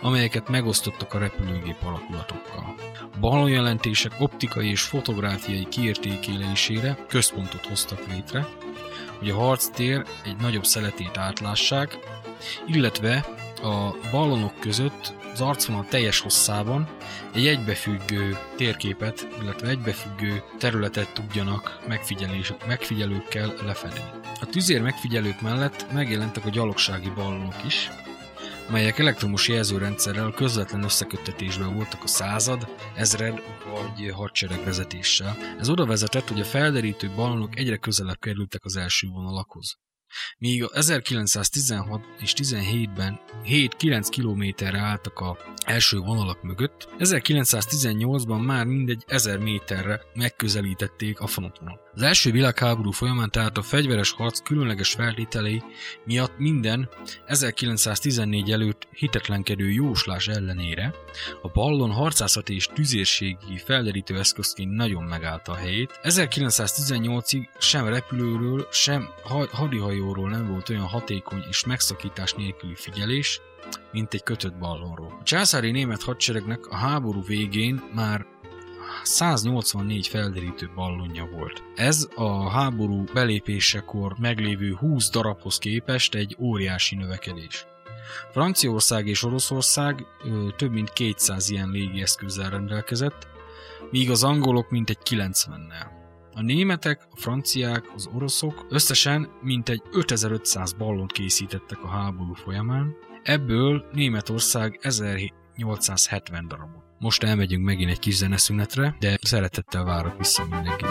[0.00, 2.74] amelyeket megosztottak a repülőgép alakulatokkal.
[3.12, 8.46] A ballonjelentések optikai és fotográfiai kiértékelésére központot hoztak létre,
[9.18, 11.98] hogy a harctér egy nagyobb szeletét átlássák,
[12.66, 13.26] illetve
[13.62, 16.88] a ballonok között az arcvonal teljes hosszában
[17.34, 21.78] egy egybefüggő térképet, illetve egybefüggő területet tudjanak
[22.66, 24.04] megfigyelőkkel lefedni.
[24.40, 27.90] A tüzér megfigyelők mellett megjelentek a gyalogsági ballonok is,
[28.70, 35.36] melyek elektromos jelzőrendszerrel közvetlen összeköttetésben voltak a század, ezred vagy hadsereg vezetéssel.
[35.58, 39.78] Ez oda vezetett, hogy a felderítő ballonok egyre közelebb kerültek az első vonalakhoz.
[40.38, 49.04] Míg a 1916 és 17-ben 7-9 kilométerre álltak a első vonalak mögött, 1918-ban már mindegy
[49.06, 51.80] 1000 méterre megközelítették a frontvonalat.
[51.92, 55.62] Az első világháború folyamán tehát a fegyveres harc különleges feltételei
[56.04, 56.88] miatt minden
[57.26, 60.94] 1914 előtt hitetlenkedő jóslás ellenére
[61.42, 66.00] a ballon harcászati és tüzérségi felderítő eszközként nagyon megállta a helyét.
[66.02, 69.08] 1918-ig sem repülőről, sem
[69.96, 73.40] hadihajóról nem volt olyan hatékony és megszakítás nélküli figyelés,
[73.92, 75.16] mint egy kötött ballonról.
[75.20, 78.26] A császári német hadseregnek a háború végén már
[79.02, 81.62] 184 felderítő ballonja volt.
[81.74, 87.66] Ez a háború belépésekor meglévő 20 darabhoz képest egy óriási növekedés.
[88.32, 93.26] Franciaország és Oroszország ö, több mint 200 ilyen légieszközzel rendelkezett,
[93.90, 95.95] míg az angolok mintegy 90-nel.
[96.38, 103.84] A németek, a franciák, az oroszok összesen mintegy 5500 ballont készítettek a háború folyamán, ebből
[103.92, 106.82] Németország 1870 darabot.
[106.98, 110.88] Most elmegyünk megint egy kis zeneszünetre, de szeretettel várok vissza mindenkit.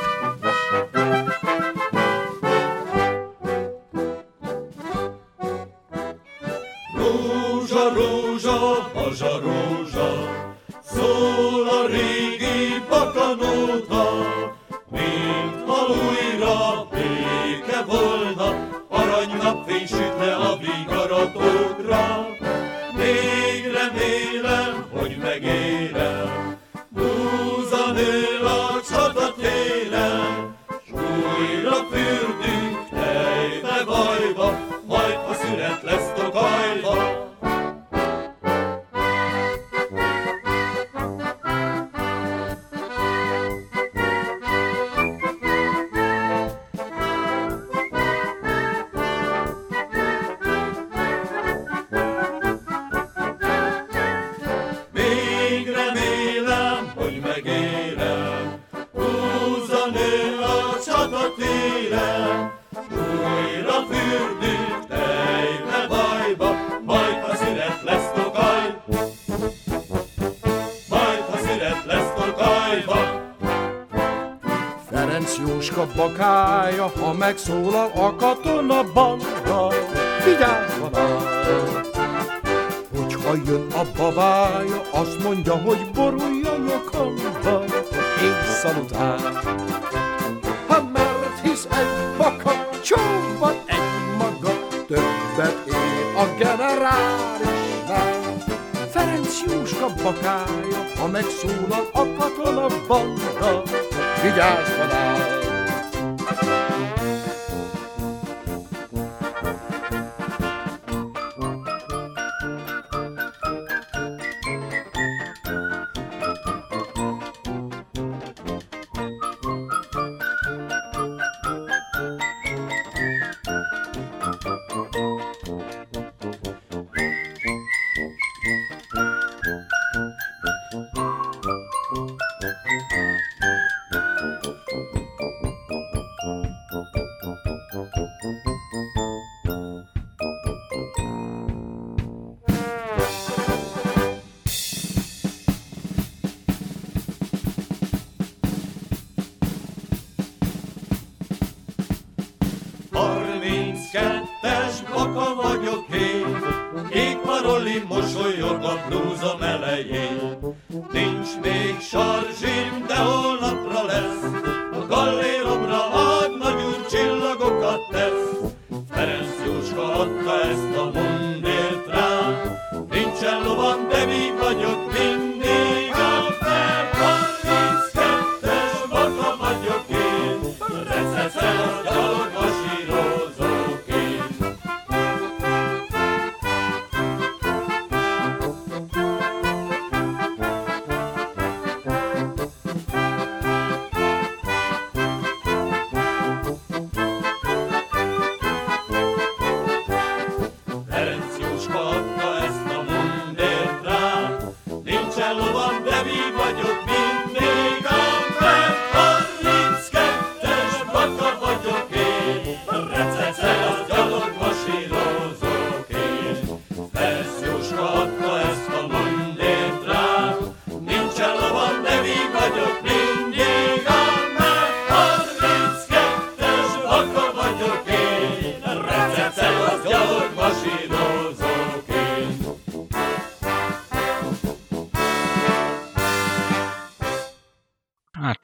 [6.96, 9.64] Rózsa, rózsa, bazsa, rózsa,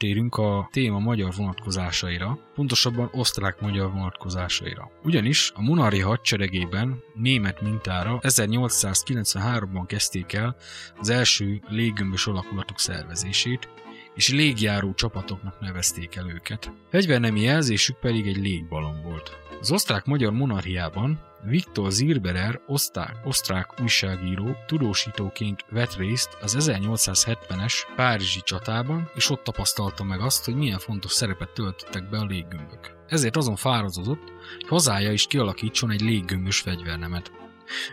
[0.02, 4.92] áttérünk a téma magyar vonatkozásaira, pontosabban osztrák-magyar vonatkozásaira.
[5.04, 10.56] Ugyanis a monarchia hadseregében német mintára 1893-ban kezdték el
[11.00, 13.70] az első léggömbös alakulatok szervezését,
[14.16, 16.72] és légjáró csapatoknak nevezték el őket.
[16.90, 19.38] Fegyvernemi jelzésük pedig egy légbalon volt.
[19.60, 29.10] Az osztrák-magyar monarchiában Viktor Zirberer, osztrák, osztrák újságíró, tudósítóként vett részt az 1870-es Párizsi csatában,
[29.16, 32.98] és ott tapasztalta meg azt, hogy milyen fontos szerepet töltöttek be a léggömbök.
[33.08, 37.32] Ezért azon fáradozott, hogy hazája is kialakítson egy léggömbös fegyvernemet.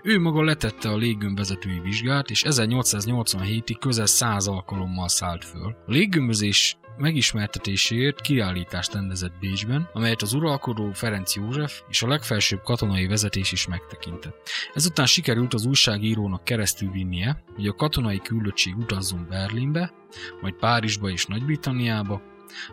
[0.03, 5.77] Ő maga letette a léggömbvezetői vizsgát, és 1887-ig közel 100 alkalommal szállt föl.
[5.87, 13.07] A léggömbözés megismertetéséért kiállítást rendezett Bécsben, amelyet az uralkodó Ferenc József és a legfelsőbb katonai
[13.07, 14.49] vezetés is megtekintett.
[14.75, 19.93] Ezután sikerült az újságírónak keresztül vinnie, hogy a katonai küldöttség utazzon Berlinbe,
[20.41, 22.23] majd Párizsba és Nagy-Britanniába,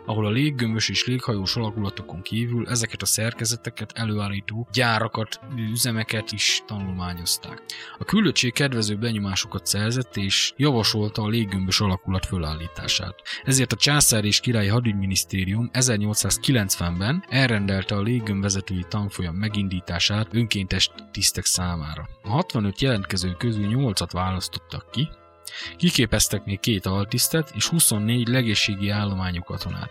[0.06, 7.62] ahol a léggömbös és léghajós alakulatokon kívül ezeket a szerkezeteket előállító gyárakat, üzemeket is tanulmányozták.
[7.98, 13.14] A küldöttség kedvező benyomásokat szerzett és javasolta a léggömbös alakulat fölállítását.
[13.44, 22.08] Ezért a császár és királyi hadügyminisztérium 1890-ben elrendelte a léggömbvezetői tanfolyam megindítását önkéntes tisztek számára.
[22.22, 25.08] A 65 jelentkező közül 8-at választottak ki,
[25.76, 29.90] Kiképeztek még két altisztet és 24 legészségi állományú katonát.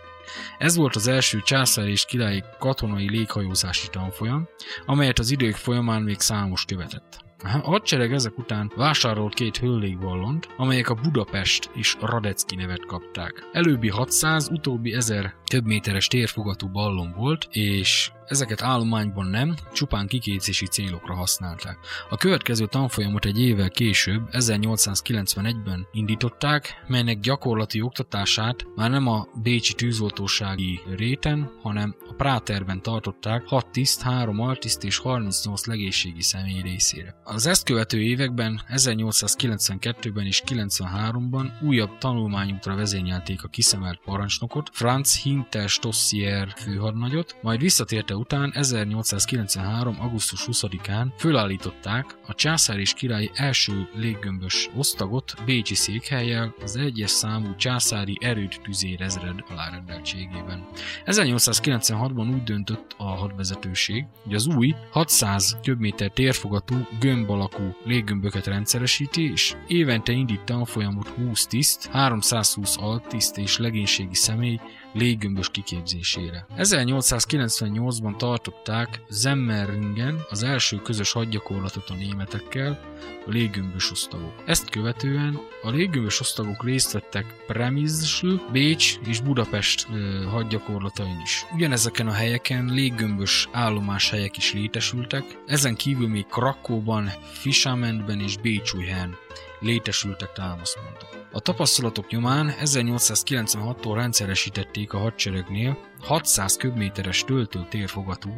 [0.58, 4.48] Ez volt az első császár és királyi katonai léghajózási tanfolyam,
[4.86, 7.24] amelyet az idők folyamán még számos követett.
[7.42, 13.48] A hadsereg ezek után vásárolt két hőlégballont, amelyek a Budapest és Radecki nevet kapták.
[13.52, 20.66] Előbbi 600, utóbbi 1000 több méteres térfogatú ballon volt, és ezeket állományban nem, csupán kiképzési
[20.66, 21.78] célokra használták.
[22.10, 29.74] A következő tanfolyamot egy évvel később, 1891-ben indították, melynek gyakorlati oktatását már nem a Bécsi
[29.74, 37.14] tűzoltósági réten, hanem a Práterben tartották 6 tiszt, 3 altiszt és 38 legészségi személy részére.
[37.24, 45.68] Az ezt követő években, 1892-ben és 93-ban újabb tanulmányútra vezényelték a kiszemelt parancsnokot, Franz Hinter
[45.68, 49.96] Stossier főhadnagyot, majd visszatérte után 1893.
[50.00, 57.54] augusztus 20-án fölállították a császár és király első léggömbös osztagot Bécsi székhelyjel az egyes számú
[57.56, 60.66] császári erőt tüzérezred alárendeltségében.
[61.04, 69.30] 1896-ban úgy döntött a hadvezetőség, hogy az új 600 köbméter térfogatú gömb alakú léggömböket rendszeresíti,
[69.30, 74.60] és évente indít tanfolyamot 20 tiszt, 320 altiszt és legénységi személy
[74.96, 76.46] léggömbös kiképzésére.
[76.56, 82.80] 1898-ban tartották Zemmeringen az első közös hadgyakorlatot a németekkel,
[83.26, 84.42] a léggömbös osztagok.
[84.46, 91.46] Ezt követően a léggömbös osztagok részt vettek Premizsl, Bécs és Budapest ö, hadgyakorlatain is.
[91.54, 99.16] Ugyanezeken a helyeken léggömbös állomáshelyek is létesültek, ezen kívül még Krakóban, Fisamentben és Bécsújhelyen
[99.60, 101.25] létesültek támaszpontok.
[101.36, 108.30] A tapasztalatok nyomán 1896-tól rendszeresítették a hadseregnél 600 köbméteres töltő-térfogatú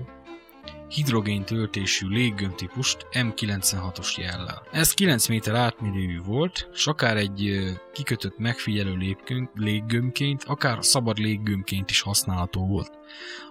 [0.88, 4.62] hidrogén töltésű léggömtípust M96-os jellel.
[4.72, 9.16] Ez 9 méter átmérőjű volt, és akár egy kikötött megfigyelő
[9.54, 12.90] léggömként, akár szabad léggömként is használható volt.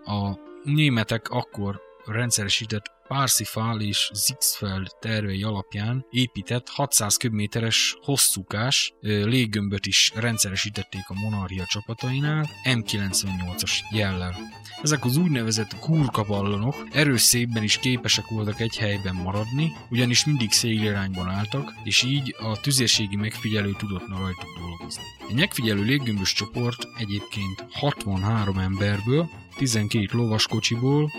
[0.06, 10.12] A németek akkor rendszeresített Parsifal és Zixfeld tervei alapján épített 600 köbméteres hosszúkás léggömböt is
[10.16, 14.36] rendszeresítették a monarchia csapatainál M98-as jellel.
[14.82, 21.30] Ezek az úgynevezett kurkaballonok erős szépben is képesek voltak egy helyben maradni, ugyanis mindig szélirányban
[21.30, 25.04] álltak, és így a tüzérségi megfigyelő tudott rajtuk dolgozni.
[25.30, 31.12] Egy megfigyelő léggömbös csoport egyébként 63 emberből, 12 lovaskocsiból,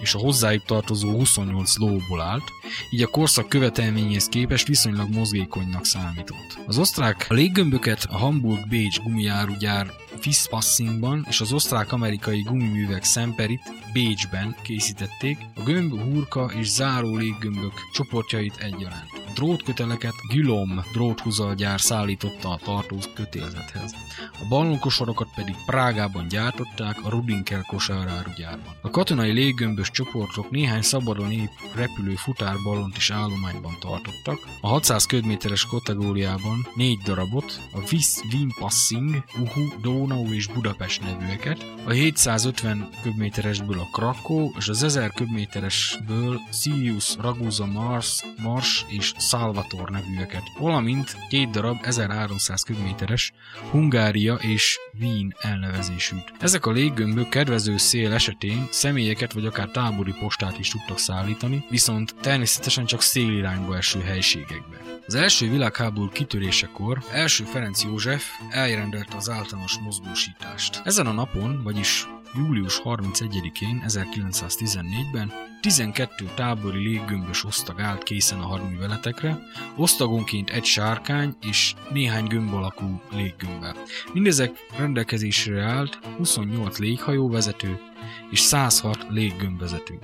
[0.00, 2.50] és a hozzájuk tartozó 28 lóból állt,
[2.90, 6.58] így a korszak követelményéhez képest viszonylag mozgékonynak számított.
[6.66, 15.62] Az osztrák léggömböket a Hamburg-Bécs gumijárugyár Fispassingban és az osztrák-amerikai gumiművek Semperit Bécsben készítették a
[15.62, 19.10] gömb, hurka és záró léggömbök csoportjait egyaránt.
[19.28, 23.94] A drótköteleket Gülom dróthuzalgyár szállította a tartó kötélzethez.
[24.32, 28.74] A ballonkosorokat pedig Prágában gyártották a Rudinkel kosárárugyárban.
[28.80, 34.38] A katonai léggömbös csoportok néhány szabadon épp repülő futárballont is állományban tartottak.
[34.60, 38.20] A 600 ködméteres kategóriában négy darabot, a Visz
[38.58, 46.40] Passing, Uhu, Donau és Budapest nevűeket, a 750 köbméteresből a Krakó és az 1000 köbméteresből
[46.52, 53.32] Sirius, Ragusa, Mars, Mars és Salvator nevűeket, valamint két darab 1300 köbméteres
[53.70, 56.32] Hungária és Wien elnevezésűt.
[56.40, 62.14] Ezek a léggömbök kedvező szél esetén személyeket vagy akár tábori postát is tudtak szállítani, viszont
[62.20, 64.76] természetesen csak szélirányba eső helységekbe.
[65.06, 70.80] Az első világháború kitörésekor első Ferenc József elrendelte az általános mozgósítást.
[70.84, 79.38] Ezen a napon, vagyis július 31-én 1914-ben 12 tábori léggömbös osztag állt készen a hadműveletekre,
[79.76, 83.76] osztagonként egy sárkány és néhány gömb alakú léggömbbel.
[84.12, 87.80] Mindezek rendelkezésre állt 28 léghajóvezető
[88.30, 89.98] és 106 léggömbvezető.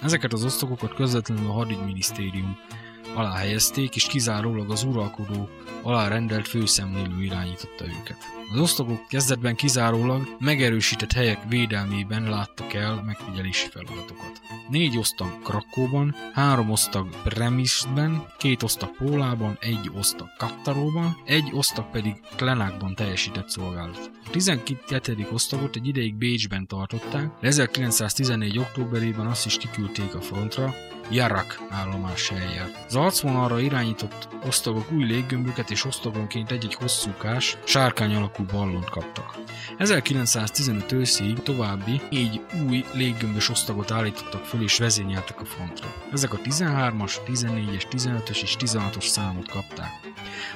[0.00, 2.56] Ezeket az osztagokat közvetlenül a hadügyminisztérium
[3.14, 5.48] alá helyezték, és kizárólag az uralkodó
[5.82, 8.16] alá rendelt főszemlélő irányította őket.
[8.52, 14.40] Az osztagok kezdetben kizárólag megerősített helyek védelmében láttak el megfigyelési feladatokat.
[14.68, 22.14] Négy osztag Krakóban, három osztag Premisben, két osztag Pólában, egy osztag Kattaróban, egy osztag pedig
[22.36, 24.10] Klenákban teljesített szolgálat.
[24.26, 25.28] A 12.
[25.32, 28.58] osztagot egy ideig Bécsben tartották, de 1914.
[28.58, 30.74] októberében azt is kiküldték a frontra,
[31.10, 32.70] Jarak állomás helyjel.
[32.86, 39.34] Az arcvonalra irányított osztagok új léggömböket és osztagonként egy-egy hosszúkás, sárkány alakú ballont kaptak.
[39.78, 45.94] 1915 őszig további négy új léggömbös osztagot állítottak föl és vezényeltek a frontra.
[46.12, 49.90] Ezek a 13-as, 14-es, 15-ös és 16-os számot kapták.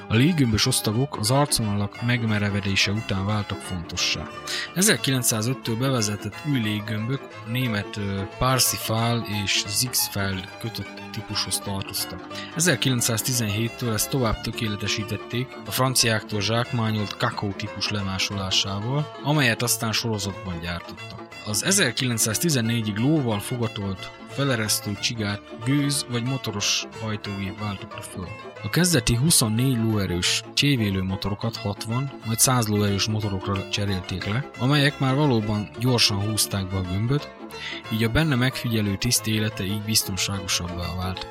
[0.07, 4.27] A léggömbös osztagok az arcvonalak megmerevedése után váltak fontossá.
[4.75, 7.99] 1905-től bevezetett új léggömbök német
[8.37, 9.63] Parsifal és
[10.37, 12.27] Zixfeld kötött típushoz tartoztak.
[12.57, 21.27] 1917-től ezt tovább tökéletesítették a franciáktól zsákmányolt kakó típus lemásolásával, amelyet aztán sorozatban gyártottak.
[21.45, 28.27] Az 1914-ig lóval fogatolt feleresztő csigát gőz vagy motoros hajtógép váltotta föl.
[28.63, 35.15] A kezdeti 24 lóerős csévélő motorokat 60 vagy 100 lóerős motorokra cserélték le, amelyek már
[35.15, 37.29] valóban gyorsan húzták be a gömböt,
[37.93, 41.27] így a benne megfigyelő tiszt élete így biztonságosabbá vált.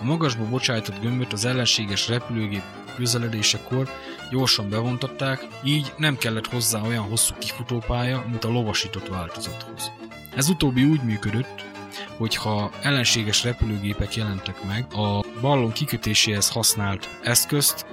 [0.00, 2.62] A magasba bocsájtott gömböt az ellenséges repülőgép
[2.96, 3.88] közeledésekor
[4.30, 9.92] gyorsan bevontatták, így nem kellett hozzá olyan hosszú kifutópálya, mint a lovasított változathoz.
[10.36, 11.74] Ez utóbbi úgy működött,
[12.16, 17.86] hogyha ellenséges repülőgépek jelentek meg, a ballon kikötéséhez használt eszközt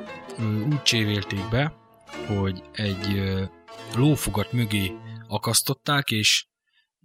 [0.70, 1.74] úgy csévélték be,
[2.28, 3.24] hogy egy
[3.96, 4.92] lófogat mögé
[5.28, 6.46] akasztották, és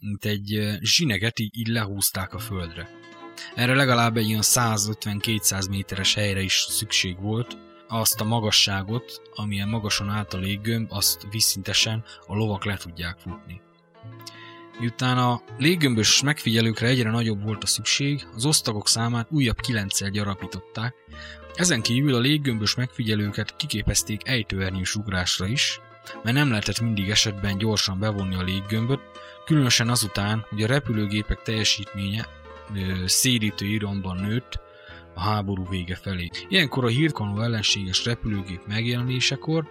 [0.01, 2.89] mint egy zsineget így, így lehúzták a földre.
[3.55, 10.09] Erre legalább egy ilyen 150-200 méteres helyre is szükség volt, azt a magasságot, amilyen magasan
[10.09, 13.61] állt a léggömb, azt visszintesen a lovak le tudják futni.
[14.79, 20.95] Miután a léggömbös megfigyelőkre egyre nagyobb volt a szükség, az osztagok számát újabb kilencszer gyarapították,
[21.55, 25.81] ezen kívül a léggömbös megfigyelőket kiképezték ejtőernyős ugrásra is,
[26.23, 29.01] mert nem lehetett mindig esetben gyorsan bevonni a léggömböt,
[29.45, 32.27] különösen azután, hogy a repülőgépek teljesítménye
[33.07, 34.61] szédítő iramban nőtt
[35.15, 36.29] a háború vége felé.
[36.49, 39.69] Ilyenkor a hírkanó ellenséges repülőgép megjelenésekor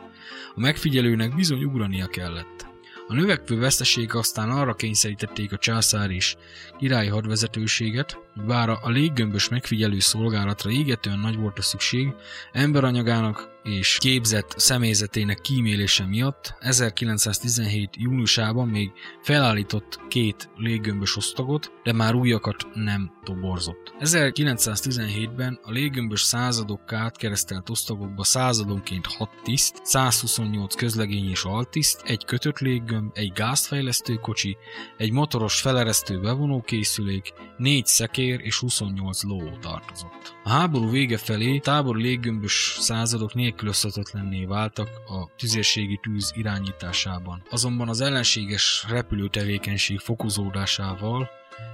[0.55, 2.66] a megfigyelőnek bizony ugrania kellett.
[3.07, 6.35] A növekvő veszteség aztán arra kényszerítették a császár és
[6.77, 12.13] királyi hadvezetőséget, bár a léggömbös megfigyelő szolgálatra égetően nagy volt a szükség,
[12.51, 17.89] emberanyagának és képzett személyzetének kímélése miatt 1917.
[17.97, 23.93] júniusában még felállított két léggömbös osztagot, de már újakat nem toborzott.
[23.99, 32.59] 1917-ben a léggömbös századokká átkeresztelt osztagokba századonként 6 tiszt, 128 közlegény és altiszt, egy kötött
[32.59, 34.57] léggömb, egy gázfejlesztő kocsi,
[34.97, 40.35] egy motoros feleresztő bevonókészülék, négy szekér és 28 ló tartozott.
[40.43, 47.43] A háború vége felé tábor léggömbös századok nélkülözhetetlenné váltak a tüzérségi tűz irányításában.
[47.49, 51.29] Azonban az ellenséges repülőtevékenység fokozódásával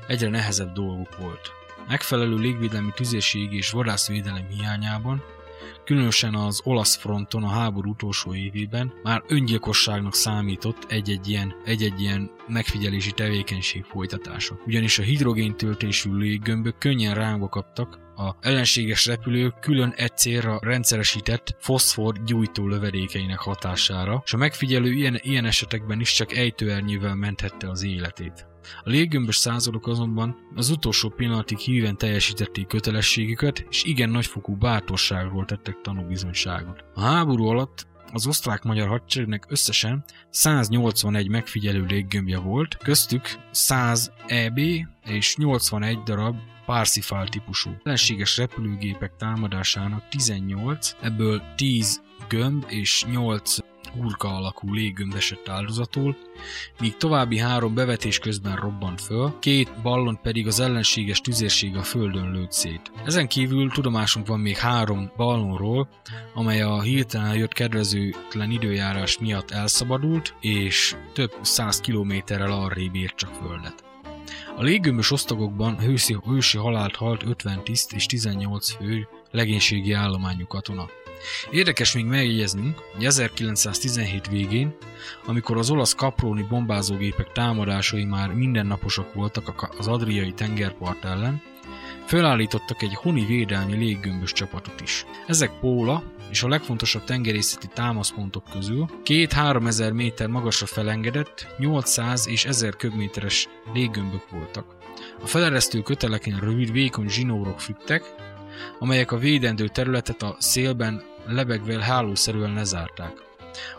[0.08, 1.52] egyre nehezebb dolguk volt.
[1.88, 5.24] Megfelelő légvédelmi tüzérségi és vadászvédelem hiányában
[5.84, 12.32] különösen az olasz fronton a háború utolsó évében már öngyilkosságnak számított egy-egy ilyen, egy-egy ilyen
[12.48, 14.60] megfigyelési tevékenység folytatása.
[14.66, 22.68] Ugyanis a hidrogéntöltésű léggömbök könnyen rángba kaptak a ellenséges repülő külön egy rendszeresített foszfor gyújtó
[22.68, 28.53] lövedékeinek hatására, és a megfigyelő ilyen, ilyen esetekben is csak ejtőernyővel menthette az életét.
[28.84, 35.82] A léggömbös századok azonban az utolsó pillanatig híven teljesítették kötelességüket, és igen nagyfokú bátorságról tettek
[35.82, 36.84] tanúbizonyságot.
[36.94, 44.60] A háború alatt az osztrák-magyar hadseregnek összesen 181 megfigyelő léggömbje volt, köztük 100 EB
[45.06, 46.36] és 81 darab
[46.66, 47.70] Parsifal típusú.
[47.84, 53.58] Ellenséges repülőgépek támadásának 18, ebből 10 gömb és 8
[53.98, 56.16] hurka alakú léggömb esett áldozatul,
[56.80, 62.32] míg további három bevetés közben robbant föl, két ballon pedig az ellenséges tüzérség a földön
[62.32, 62.92] lőtt szét.
[63.06, 65.88] Ezen kívül tudomásunk van még három ballonról,
[66.34, 73.34] amely a hirtelen jött kedvezőtlen időjárás miatt elszabadult, és több száz kilométerrel arrébb ért csak
[73.34, 73.84] földet.
[74.56, 80.90] A léggömbös osztagokban hősi, hősi halált halt 50 tiszt és 18 fő legénységi állományú katona.
[81.50, 84.76] Érdekes még megjegyeznünk, hogy 1917 végén,
[85.26, 91.42] amikor az olasz kapróni bombázógépek támadásai már mindennaposak voltak az adriai tengerpart ellen,
[92.06, 95.06] fölállítottak egy honi védelmi léggömbös csapatot is.
[95.28, 102.46] Ezek Póla és a legfontosabb tengerészeti támaszpontok közül két-három ezer méter magasra felengedett, 800 és
[102.46, 104.76] 1000 köbméteres léggömbök voltak.
[105.24, 108.04] A feleresztő köteleken rövid, vékony zsinórok fügtek,
[108.80, 113.32] amelyek a védendő területet a szélben lebegvél hálószerűen lezárták.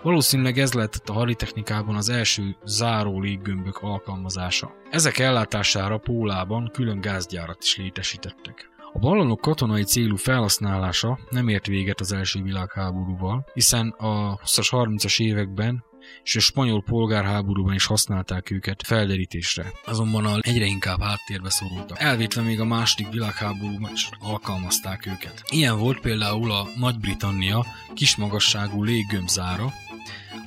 [0.03, 4.75] Valószínűleg ez lett a haditechnikában az első záró léggömbök alkalmazása.
[4.91, 8.69] Ezek ellátására Pólában külön gázgyárat is létesítettek.
[8.93, 15.23] A ballonok katonai célú felhasználása nem ért véget az első világháborúval, hiszen a 20-as 30-as
[15.23, 15.85] években
[16.25, 19.73] és a spanyol polgárháborúban is használták őket felderítésre.
[19.85, 22.01] Azonban egyre inkább háttérbe szorultak.
[22.01, 25.43] Elvétve még a második világháborúban is alkalmazták őket.
[25.51, 29.73] Ilyen volt például a Nagy-Britannia kismagasságú léggömbzára,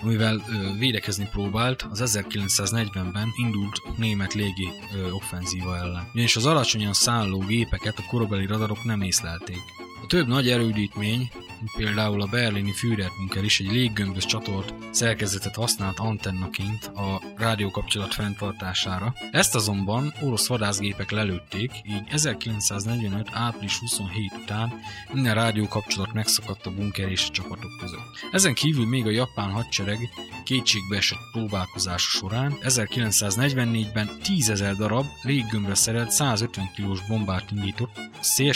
[0.02, 6.10] amivel ö, védekezni próbált az 1940-ben indult német légi ö, offenzíva ellen.
[6.14, 9.62] Ugyanis az alacsonyan szálló gépeket a korabeli radarok nem észlelték.
[10.04, 11.30] A több nagy erődítmény
[11.76, 19.14] például a berlini Führerbunker is egy léggömbös csatolt szerkezetet használt antennaként a rádiókapcsolat fenntartására.
[19.32, 23.30] Ezt azonban orosz vadászgépek lelőtték, így 1945.
[23.32, 24.74] április 27 után
[25.12, 28.06] minden rádiókapcsolat megszakadt a bunker és a csapatok között.
[28.32, 29.98] Ezen kívül még a japán hadsereg
[30.44, 38.54] kétségbeesett próbálkozása során 1944-ben 10.000 darab léggömbre szerelt 150 kilós bombát indított szél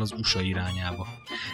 [0.00, 1.06] az USA irányába.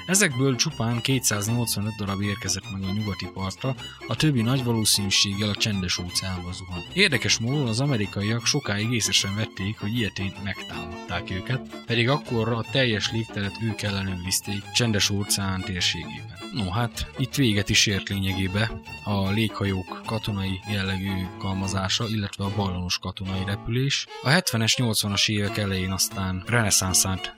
[0.06, 3.74] Ezekből csupán 285 darab érkezett meg a nyugati partra,
[4.06, 6.84] a többi nagy valószínűséggel a csendes óceánba zuhant.
[6.92, 13.10] Érdekes módon az amerikaiak sokáig észesen vették, hogy ilyetén megtámadták őket, pedig akkorra a teljes
[13.10, 16.38] légteret ők ellenőrizték csendes óceán térségében.
[16.52, 22.98] No hát, itt véget is ért lényegébe a léghajók katonai jellegű kalmazása, illetve a ballonos
[22.98, 24.06] katonai repülés.
[24.22, 27.34] A 70-es, 80-as évek elején aztán reneszánszát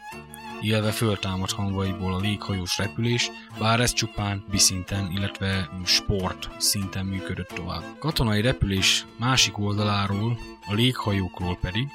[0.65, 7.83] élve föltámad hangvaiból a léghajós repülés, bár ez csupán biszinten, illetve sport szinten működött tovább.
[7.99, 11.89] Katonai repülés másik oldaláról, a léghajókról pedig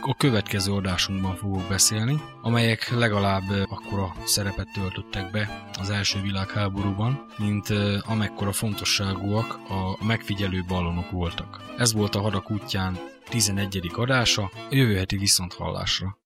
[0.00, 7.68] a következő adásunkban fogok beszélni, amelyek legalább akkora szerepet töltöttek be az első világháborúban, mint
[8.02, 11.74] amekkora fontosságúak a megfigyelő ballonok voltak.
[11.78, 12.98] Ez volt a hadak útján
[13.28, 13.90] 11.
[13.94, 16.23] adása, a jövő heti viszonthallásra.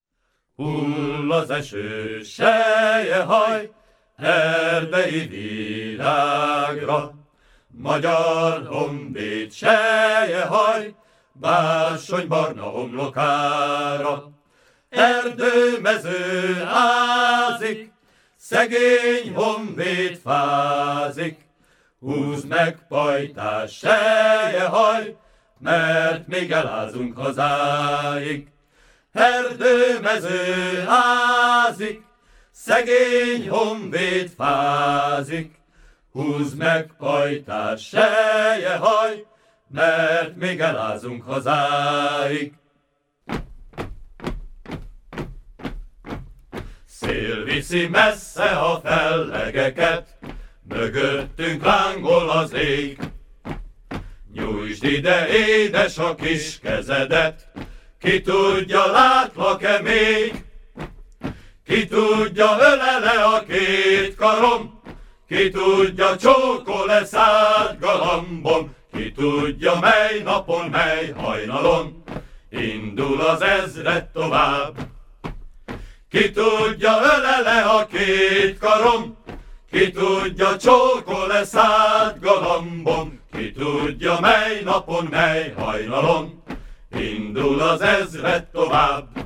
[0.59, 3.71] Hull az eső, seje haj,
[4.17, 7.15] erdei világra.
[7.67, 10.95] Magyar honvéd, seje haj,
[11.33, 14.31] bársony barna homlokára.
[14.89, 17.93] Erdő, mező ázik,
[18.37, 21.39] szegény honvéd fázik.
[22.01, 25.17] Húzd meg pajtás, seje haj,
[25.59, 28.49] mert még elázunk hazáig
[29.19, 32.03] erdőmező ázik,
[32.51, 35.57] szegény honvéd fázik.
[36.13, 39.25] Húzd meg pajtás seje haj,
[39.69, 42.53] mert még elázunk hazáig.
[46.87, 50.19] Szél viszi messze a fellegeket,
[50.69, 52.99] mögöttünk lángol az ég.
[54.33, 57.48] Nyújtsd ide, édes a kis kezedet,
[58.01, 60.45] ki tudja, látlak-e még?
[61.67, 64.81] Ki tudja, ölele a két karom?
[65.29, 67.07] Ki tudja, csókol-e
[67.81, 68.75] galambom?
[68.93, 72.03] Ki tudja, mely napon, mely hajnalon?
[72.51, 74.75] Indul az ezred tovább.
[76.11, 79.17] Ki tudja, ölele a két karom?
[79.71, 81.45] Ki tudja, csókol-e
[82.21, 83.21] galambom?
[83.33, 86.38] Ki tudja, mely napon, mely hajnalon?
[86.99, 89.18] Indul az ezred tovább.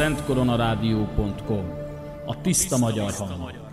[0.00, 1.64] www.szentkoronarádió.com
[2.26, 3.69] A tiszta magyar hang.